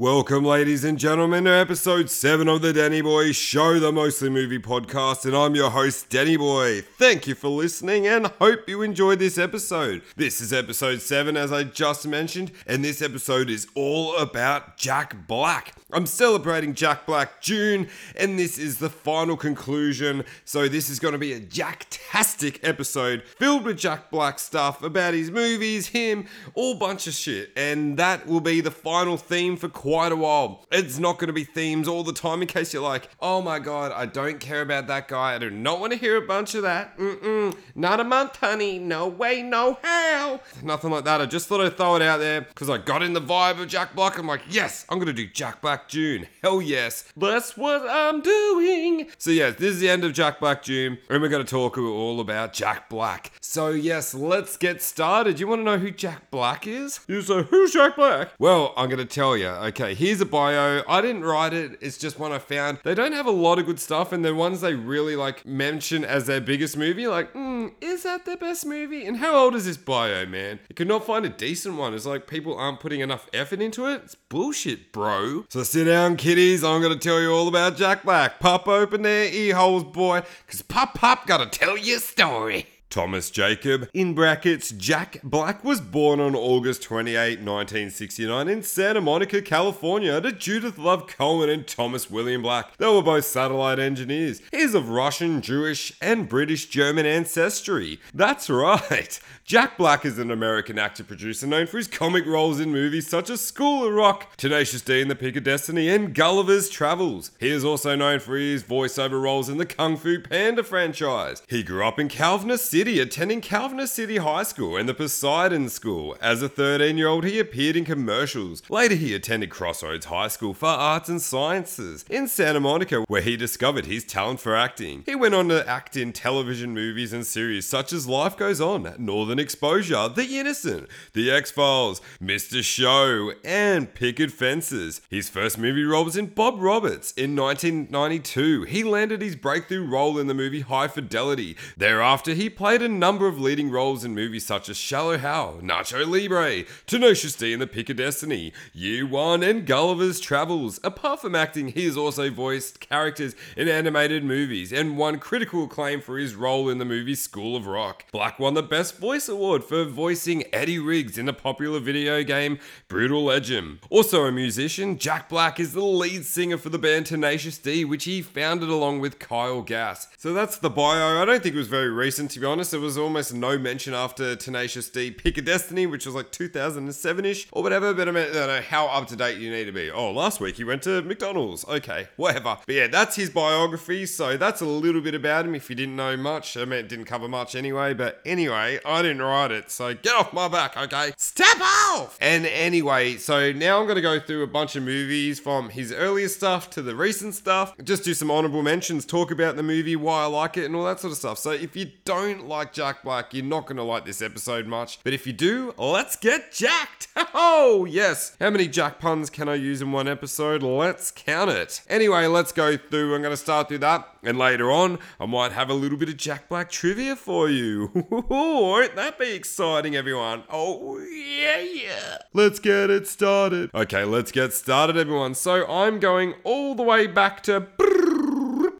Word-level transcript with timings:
Welcome, 0.00 0.46
ladies 0.46 0.82
and 0.82 0.98
gentlemen, 0.98 1.44
to 1.44 1.50
episode 1.50 2.08
7 2.08 2.48
of 2.48 2.62
the 2.62 2.72
Danny 2.72 3.02
Boy 3.02 3.32
Show, 3.32 3.78
the 3.78 3.92
mostly 3.92 4.30
movie 4.30 4.58
podcast, 4.58 5.26
and 5.26 5.36
I'm 5.36 5.54
your 5.54 5.68
host, 5.68 6.08
Danny 6.08 6.38
Boy. 6.38 6.80
Thank 6.80 7.26
you 7.26 7.34
for 7.34 7.48
listening 7.48 8.06
and 8.06 8.28
hope 8.40 8.66
you 8.66 8.80
enjoyed 8.80 9.18
this 9.18 9.36
episode. 9.36 10.00
This 10.16 10.40
is 10.40 10.54
episode 10.54 11.02
7, 11.02 11.36
as 11.36 11.52
I 11.52 11.64
just 11.64 12.08
mentioned, 12.08 12.50
and 12.66 12.82
this 12.82 13.02
episode 13.02 13.50
is 13.50 13.66
all 13.74 14.16
about 14.16 14.78
Jack 14.78 15.26
Black. 15.26 15.74
I'm 15.92 16.06
celebrating 16.06 16.72
Jack 16.72 17.04
Black 17.04 17.42
June, 17.42 17.86
and 18.16 18.38
this 18.38 18.56
is 18.56 18.78
the 18.78 18.88
final 18.88 19.36
conclusion. 19.36 20.24
So, 20.46 20.66
this 20.66 20.88
is 20.88 20.98
going 20.98 21.12
to 21.12 21.18
be 21.18 21.34
a 21.34 21.40
Jack-tastic 21.40 22.66
episode 22.66 23.24
filled 23.24 23.64
with 23.64 23.76
Jack 23.76 24.10
Black 24.10 24.38
stuff 24.38 24.82
about 24.82 25.12
his 25.12 25.30
movies, 25.30 25.88
him, 25.88 26.26
all 26.54 26.76
bunch 26.76 27.06
of 27.06 27.12
shit, 27.12 27.50
and 27.54 27.98
that 27.98 28.26
will 28.26 28.40
be 28.40 28.62
the 28.62 28.70
final 28.70 29.18
theme 29.18 29.58
for 29.58 29.68
quite 29.90 30.12
a 30.12 30.16
while. 30.16 30.64
It's 30.70 31.00
not 31.00 31.18
going 31.18 31.26
to 31.26 31.32
be 31.32 31.42
themes 31.42 31.88
all 31.88 32.04
the 32.04 32.12
time 32.12 32.42
in 32.42 32.46
case 32.46 32.72
you're 32.72 32.80
like, 32.80 33.08
oh 33.18 33.42
my 33.42 33.58
god, 33.58 33.90
I 33.90 34.06
don't 34.06 34.38
care 34.38 34.62
about 34.62 34.86
that 34.86 35.08
guy. 35.08 35.34
I 35.34 35.38
do 35.38 35.50
not 35.50 35.80
want 35.80 35.92
to 35.92 35.98
hear 35.98 36.16
a 36.16 36.24
bunch 36.24 36.54
of 36.54 36.62
that. 36.62 36.96
Mm-mm. 36.96 37.56
Not 37.74 37.98
a 37.98 38.04
month, 38.04 38.36
honey. 38.36 38.78
No 38.78 39.08
way, 39.08 39.42
no 39.42 39.80
how. 39.82 40.42
Nothing 40.62 40.92
like 40.92 41.02
that. 41.06 41.20
I 41.20 41.26
just 41.26 41.48
thought 41.48 41.60
I'd 41.60 41.76
throw 41.76 41.96
it 41.96 42.02
out 42.02 42.18
there 42.18 42.42
because 42.42 42.70
I 42.70 42.78
got 42.78 43.02
in 43.02 43.14
the 43.14 43.20
vibe 43.20 43.60
of 43.60 43.66
Jack 43.66 43.96
Black. 43.96 44.16
I'm 44.16 44.28
like, 44.28 44.42
yes, 44.48 44.86
I'm 44.88 44.98
going 44.98 45.08
to 45.08 45.12
do 45.12 45.26
Jack 45.26 45.60
Black 45.60 45.88
June. 45.88 46.28
Hell 46.40 46.62
yes. 46.62 47.12
That's 47.16 47.56
what 47.56 47.84
I'm 47.90 48.20
doing. 48.20 49.08
So, 49.18 49.32
yes, 49.32 49.56
this 49.56 49.72
is 49.72 49.80
the 49.80 49.90
end 49.90 50.04
of 50.04 50.12
Jack 50.12 50.38
Black 50.38 50.62
June, 50.62 50.98
and 51.08 51.20
we're 51.20 51.28
going 51.28 51.44
to 51.44 51.50
talk 51.50 51.76
all 51.76 52.20
about 52.20 52.52
Jack 52.52 52.88
Black. 52.88 53.32
So, 53.40 53.70
yes, 53.70 54.14
let's 54.14 54.56
get 54.56 54.82
started. 54.82 55.40
You 55.40 55.48
want 55.48 55.60
to 55.60 55.64
know 55.64 55.78
who 55.78 55.90
Jack 55.90 56.30
Black 56.30 56.68
is? 56.68 57.00
You 57.08 57.22
say, 57.22 57.42
who's 57.42 57.72
Jack 57.72 57.96
Black? 57.96 58.30
Well, 58.38 58.72
I'm 58.76 58.88
going 58.88 58.98
to 58.98 59.04
tell 59.04 59.36
you. 59.36 59.48
Okay, 59.48 59.79
here's 59.88 60.20
a 60.20 60.26
bio. 60.26 60.82
I 60.88 61.00
didn't 61.00 61.24
write 61.24 61.52
it, 61.52 61.78
it's 61.80 61.98
just 61.98 62.18
one 62.18 62.32
I 62.32 62.38
found. 62.38 62.78
They 62.84 62.94
don't 62.94 63.12
have 63.12 63.26
a 63.26 63.30
lot 63.30 63.58
of 63.58 63.66
good 63.66 63.80
stuff, 63.80 64.12
and 64.12 64.24
the 64.24 64.34
ones 64.34 64.60
they 64.60 64.74
really 64.74 65.16
like 65.16 65.46
mention 65.46 66.04
as 66.04 66.26
their 66.26 66.40
biggest 66.40 66.76
movie, 66.76 67.06
like, 67.06 67.32
hmm, 67.32 67.68
is 67.80 68.02
that 68.04 68.24
their 68.24 68.36
best 68.36 68.66
movie? 68.66 69.06
And 69.06 69.16
how 69.16 69.36
old 69.36 69.54
is 69.54 69.64
this 69.64 69.76
bio, 69.76 70.26
man? 70.26 70.60
You 70.68 70.74
could 70.74 70.88
not 70.88 71.04
find 71.06 71.24
a 71.24 71.30
decent 71.30 71.76
one. 71.76 71.94
It's 71.94 72.06
like 72.06 72.26
people 72.26 72.56
aren't 72.56 72.80
putting 72.80 73.00
enough 73.00 73.28
effort 73.32 73.60
into 73.60 73.86
it. 73.86 74.02
It's 74.04 74.14
bullshit, 74.14 74.92
bro. 74.92 75.44
So 75.48 75.62
sit 75.62 75.84
down, 75.84 76.16
kiddies. 76.16 76.62
I'm 76.64 76.82
gonna 76.82 76.96
tell 76.96 77.20
you 77.20 77.32
all 77.32 77.48
about 77.48 77.76
Jack 77.76 78.04
Black. 78.04 78.40
Pop 78.40 78.68
open 78.68 79.02
their 79.02 79.32
ear 79.32 79.54
holes, 79.54 79.84
boy, 79.84 80.22
cause 80.46 80.62
Pop 80.62 80.94
Pop 80.94 81.26
gotta 81.26 81.46
tell 81.46 81.76
you 81.76 81.96
a 81.96 82.00
story. 82.00 82.66
Thomas 82.90 83.30
Jacob, 83.30 83.88
in 83.94 84.14
brackets, 84.14 84.70
Jack 84.72 85.20
Black 85.22 85.62
was 85.62 85.80
born 85.80 86.18
on 86.18 86.34
August 86.34 86.82
28, 86.82 87.38
1969 87.38 88.48
in 88.48 88.64
Santa 88.64 89.00
Monica, 89.00 89.40
California 89.40 90.20
to 90.20 90.32
Judith 90.32 90.76
Love 90.76 91.06
Cohen 91.06 91.48
and 91.48 91.68
Thomas 91.68 92.10
William 92.10 92.42
Black. 92.42 92.76
They 92.78 92.88
were 92.88 93.00
both 93.00 93.24
satellite 93.26 93.78
engineers. 93.78 94.42
He's 94.50 94.74
of 94.74 94.88
Russian, 94.88 95.40
Jewish, 95.40 95.92
and 96.02 96.28
British 96.28 96.66
German 96.66 97.06
ancestry. 97.06 98.00
That's 98.12 98.50
right. 98.50 99.20
Jack 99.44 99.78
Black 99.78 100.04
is 100.04 100.18
an 100.18 100.32
American 100.32 100.76
actor 100.76 101.04
producer 101.04 101.46
known 101.46 101.68
for 101.68 101.76
his 101.76 101.86
comic 101.86 102.26
roles 102.26 102.58
in 102.58 102.72
movies 102.72 103.06
such 103.06 103.30
as 103.30 103.40
School 103.40 103.86
of 103.86 103.94
Rock, 103.94 104.36
Tenacious 104.36 104.82
D 104.82 105.00
and 105.00 105.10
the 105.10 105.16
Pick 105.16 105.36
of 105.36 105.44
Destiny, 105.44 105.88
and 105.88 106.12
Gulliver's 106.12 106.68
Travels. 106.68 107.30
He 107.38 107.50
is 107.50 107.64
also 107.64 107.94
known 107.94 108.18
for 108.18 108.36
his 108.36 108.64
voiceover 108.64 109.22
roles 109.22 109.48
in 109.48 109.58
the 109.58 109.66
Kung 109.66 109.96
Fu 109.96 110.20
Panda 110.20 110.64
franchise. 110.64 111.42
He 111.48 111.62
grew 111.62 111.84
up 111.84 111.98
in 112.00 112.08
Culver 112.08 112.56
City, 112.56 112.79
attending 112.88 113.42
Culver 113.42 113.86
City 113.86 114.16
High 114.16 114.44
School 114.44 114.76
and 114.76 114.88
the 114.88 114.94
Poseidon 114.94 115.68
School. 115.68 116.16
As 116.20 116.40
a 116.40 116.48
13 116.48 116.96
year 116.96 117.08
old, 117.08 117.24
he 117.24 117.38
appeared 117.38 117.76
in 117.76 117.84
commercials. 117.84 118.62
Later, 118.70 118.94
he 118.94 119.14
attended 119.14 119.50
Crossroads 119.50 120.06
High 120.06 120.28
School 120.28 120.54
for 120.54 120.66
Arts 120.66 121.10
and 121.10 121.20
Sciences 121.20 122.06
in 122.08 122.26
Santa 122.26 122.58
Monica, 122.58 123.04
where 123.06 123.20
he 123.20 123.36
discovered 123.36 123.84
his 123.84 124.04
talent 124.04 124.40
for 124.40 124.56
acting. 124.56 125.02
He 125.04 125.14
went 125.14 125.34
on 125.34 125.48
to 125.48 125.68
act 125.68 125.94
in 125.94 126.14
television 126.14 126.72
movies 126.72 127.12
and 127.12 127.26
series 127.26 127.66
such 127.66 127.92
as 127.92 128.06
Life 128.08 128.36
Goes 128.38 128.62
On, 128.62 128.94
Northern 128.98 129.38
Exposure, 129.38 130.08
The 130.08 130.38
Innocent, 130.38 130.88
The 131.12 131.30
X 131.30 131.50
Files, 131.50 132.00
Mr. 132.22 132.64
Show, 132.64 133.32
and 133.44 133.92
Picket 133.92 134.32
Fences. 134.32 135.02
His 135.10 135.28
first 135.28 135.58
movie 135.58 135.84
role 135.84 136.06
was 136.06 136.16
in 136.16 136.28
Bob 136.28 136.54
Roberts 136.58 137.12
in 137.12 137.36
1992. 137.36 138.62
He 138.62 138.84
landed 138.84 139.20
his 139.20 139.36
breakthrough 139.36 139.86
role 139.86 140.18
in 140.18 140.28
the 140.28 140.34
movie 140.34 140.62
High 140.62 140.88
Fidelity. 140.88 141.58
Thereafter, 141.76 142.32
he 142.32 142.48
played 142.48 142.69
a 142.78 142.88
number 142.88 143.26
of 143.26 143.40
leading 143.40 143.68
roles 143.68 144.04
in 144.04 144.14
movies 144.14 144.46
such 144.46 144.68
as 144.68 144.76
Shallow 144.76 145.18
Hal, 145.18 145.58
Nacho 145.60 146.06
Libre, 146.06 146.64
Tenacious 146.86 147.34
D 147.34 147.52
and 147.52 147.60
the 147.60 147.66
Pick 147.66 147.90
of 147.90 147.96
Destiny, 147.96 148.52
Year 148.72 149.04
One, 149.04 149.42
and 149.42 149.66
Gulliver's 149.66 150.20
Travels. 150.20 150.78
Apart 150.84 151.20
from 151.20 151.34
acting, 151.34 151.68
he 151.68 151.86
has 151.86 151.96
also 151.96 152.30
voiced 152.30 152.78
characters 152.78 153.34
in 153.56 153.66
animated 153.66 154.22
movies 154.22 154.72
and 154.72 154.96
won 154.96 155.18
critical 155.18 155.64
acclaim 155.64 156.00
for 156.00 156.16
his 156.16 156.36
role 156.36 156.68
in 156.68 156.78
the 156.78 156.84
movie 156.84 157.16
School 157.16 157.56
of 157.56 157.66
Rock. 157.66 158.04
Black 158.12 158.38
won 158.38 158.54
the 158.54 158.62
Best 158.62 158.98
Voice 158.98 159.28
Award 159.28 159.64
for 159.64 159.84
voicing 159.84 160.44
Eddie 160.52 160.78
Riggs 160.78 161.18
in 161.18 161.26
the 161.26 161.32
popular 161.32 161.80
video 161.80 162.22
game 162.22 162.60
Brutal 162.86 163.24
Legend. 163.24 163.80
Also 163.90 164.24
a 164.26 164.30
musician, 164.30 164.96
Jack 164.96 165.28
Black 165.28 165.58
is 165.58 165.72
the 165.72 165.84
lead 165.84 166.24
singer 166.24 166.56
for 166.56 166.68
the 166.68 166.78
band 166.78 167.06
Tenacious 167.06 167.58
D, 167.58 167.84
which 167.84 168.04
he 168.04 168.22
founded 168.22 168.68
along 168.68 169.00
with 169.00 169.18
Kyle 169.18 169.60
Gass. 169.62 170.06
So 170.16 170.32
that's 170.32 170.58
the 170.58 170.70
bio. 170.70 171.20
I 171.20 171.24
don't 171.24 171.42
think 171.42 171.56
it 171.56 171.58
was 171.58 171.66
very 171.66 171.90
recent, 171.90 172.30
to 172.30 172.38
be 172.38 172.46
honest. 172.46 172.59
There 172.68 172.80
was 172.80 172.98
almost 172.98 173.32
no 173.32 173.58
mention 173.58 173.94
after 173.94 174.36
Tenacious 174.36 174.90
D 174.90 175.10
Pick 175.10 175.38
of 175.38 175.46
Destiny, 175.46 175.86
which 175.86 176.04
was 176.04 176.14
like 176.14 176.30
2007 176.30 177.24
ish 177.24 177.48
or 177.52 177.62
whatever, 177.62 177.94
but 177.94 178.08
I, 178.08 178.10
mean, 178.10 178.28
I 178.28 178.32
don't 178.32 178.48
know 178.48 178.60
how 178.60 178.88
up 178.88 179.08
to 179.08 179.16
date 179.16 179.38
you 179.38 179.50
need 179.50 179.64
to 179.64 179.72
be. 179.72 179.90
Oh, 179.90 180.10
last 180.10 180.40
week 180.40 180.56
he 180.56 180.64
went 180.64 180.82
to 180.82 181.00
McDonald's. 181.00 181.64
Okay, 181.66 182.08
whatever. 182.16 182.58
But 182.66 182.74
yeah, 182.74 182.86
that's 182.88 183.16
his 183.16 183.30
biography, 183.30 184.04
so 184.04 184.36
that's 184.36 184.60
a 184.60 184.66
little 184.66 185.00
bit 185.00 185.14
about 185.14 185.46
him 185.46 185.54
if 185.54 185.70
you 185.70 185.76
didn't 185.76 185.96
know 185.96 186.16
much. 186.18 186.56
I 186.58 186.66
mean, 186.66 186.80
it 186.80 186.88
didn't 186.88 187.06
cover 187.06 187.28
much 187.28 187.54
anyway, 187.54 187.94
but 187.94 188.20
anyway, 188.26 188.78
I 188.84 189.00
didn't 189.00 189.22
write 189.22 189.52
it, 189.52 189.70
so 189.70 189.94
get 189.94 190.14
off 190.14 190.34
my 190.34 190.48
back, 190.48 190.76
okay? 190.76 191.12
Step 191.16 191.60
off! 191.60 192.18
And 192.20 192.44
anyway, 192.44 193.16
so 193.16 193.52
now 193.52 193.80
I'm 193.80 193.86
gonna 193.86 194.02
go 194.02 194.20
through 194.20 194.42
a 194.42 194.46
bunch 194.46 194.76
of 194.76 194.82
movies 194.82 195.40
from 195.40 195.70
his 195.70 195.92
earlier 195.92 196.28
stuff 196.28 196.68
to 196.70 196.82
the 196.82 196.94
recent 196.94 197.34
stuff, 197.34 197.74
just 197.82 198.04
do 198.04 198.12
some 198.12 198.30
honorable 198.30 198.62
mentions, 198.62 199.06
talk 199.06 199.30
about 199.30 199.56
the 199.56 199.62
movie, 199.62 199.96
why 199.96 200.22
I 200.22 200.26
like 200.26 200.56
it, 200.56 200.64
and 200.64 200.76
all 200.76 200.84
that 200.84 201.00
sort 201.00 201.12
of 201.12 201.18
stuff. 201.18 201.38
So 201.38 201.50
if 201.52 201.76
you 201.76 201.90
don't 202.04 202.46
like 202.50 202.72
Jack 202.72 203.04
Black, 203.04 203.32
you're 203.32 203.44
not 203.44 203.66
gonna 203.66 203.84
like 203.84 204.04
this 204.04 204.20
episode 204.20 204.66
much. 204.66 204.98
But 205.04 205.12
if 205.12 205.24
you 205.24 205.32
do, 205.32 205.72
let's 205.78 206.16
get 206.16 206.52
jacked! 206.52 207.06
Oh, 207.32 207.84
yes! 207.84 208.36
How 208.40 208.50
many 208.50 208.66
Jack 208.66 208.98
puns 208.98 209.30
can 209.30 209.48
I 209.48 209.54
use 209.54 209.80
in 209.80 209.92
one 209.92 210.08
episode? 210.08 210.62
Let's 210.62 211.10
count 211.10 211.50
it. 211.50 211.82
Anyway, 211.88 212.26
let's 212.26 212.50
go 212.50 212.76
through. 212.76 213.14
I'm 213.14 213.22
gonna 213.22 213.36
start 213.36 213.68
through 213.68 213.78
that, 213.78 214.08
and 214.22 214.36
later 214.36 214.70
on, 214.70 214.98
I 215.20 215.26
might 215.26 215.52
have 215.52 215.70
a 215.70 215.74
little 215.74 215.96
bit 215.96 216.08
of 216.08 216.16
Jack 216.16 216.48
Black 216.48 216.70
trivia 216.70 217.14
for 217.14 217.48
you. 217.48 217.90
Won't 218.10 218.96
that 218.96 219.18
be 219.18 219.32
exciting, 219.32 219.94
everyone? 219.94 220.42
Oh, 220.50 220.98
yeah, 220.98 221.60
yeah. 221.60 222.18
Let's 222.32 222.58
get 222.58 222.90
it 222.90 223.06
started. 223.06 223.70
Okay, 223.74 224.04
let's 224.04 224.32
get 224.32 224.52
started, 224.52 224.96
everyone. 224.96 225.34
So 225.34 225.66
I'm 225.68 226.00
going 226.00 226.34
all 226.42 226.74
the 226.74 226.82
way 226.82 227.06
back 227.06 227.42
to 227.44 227.60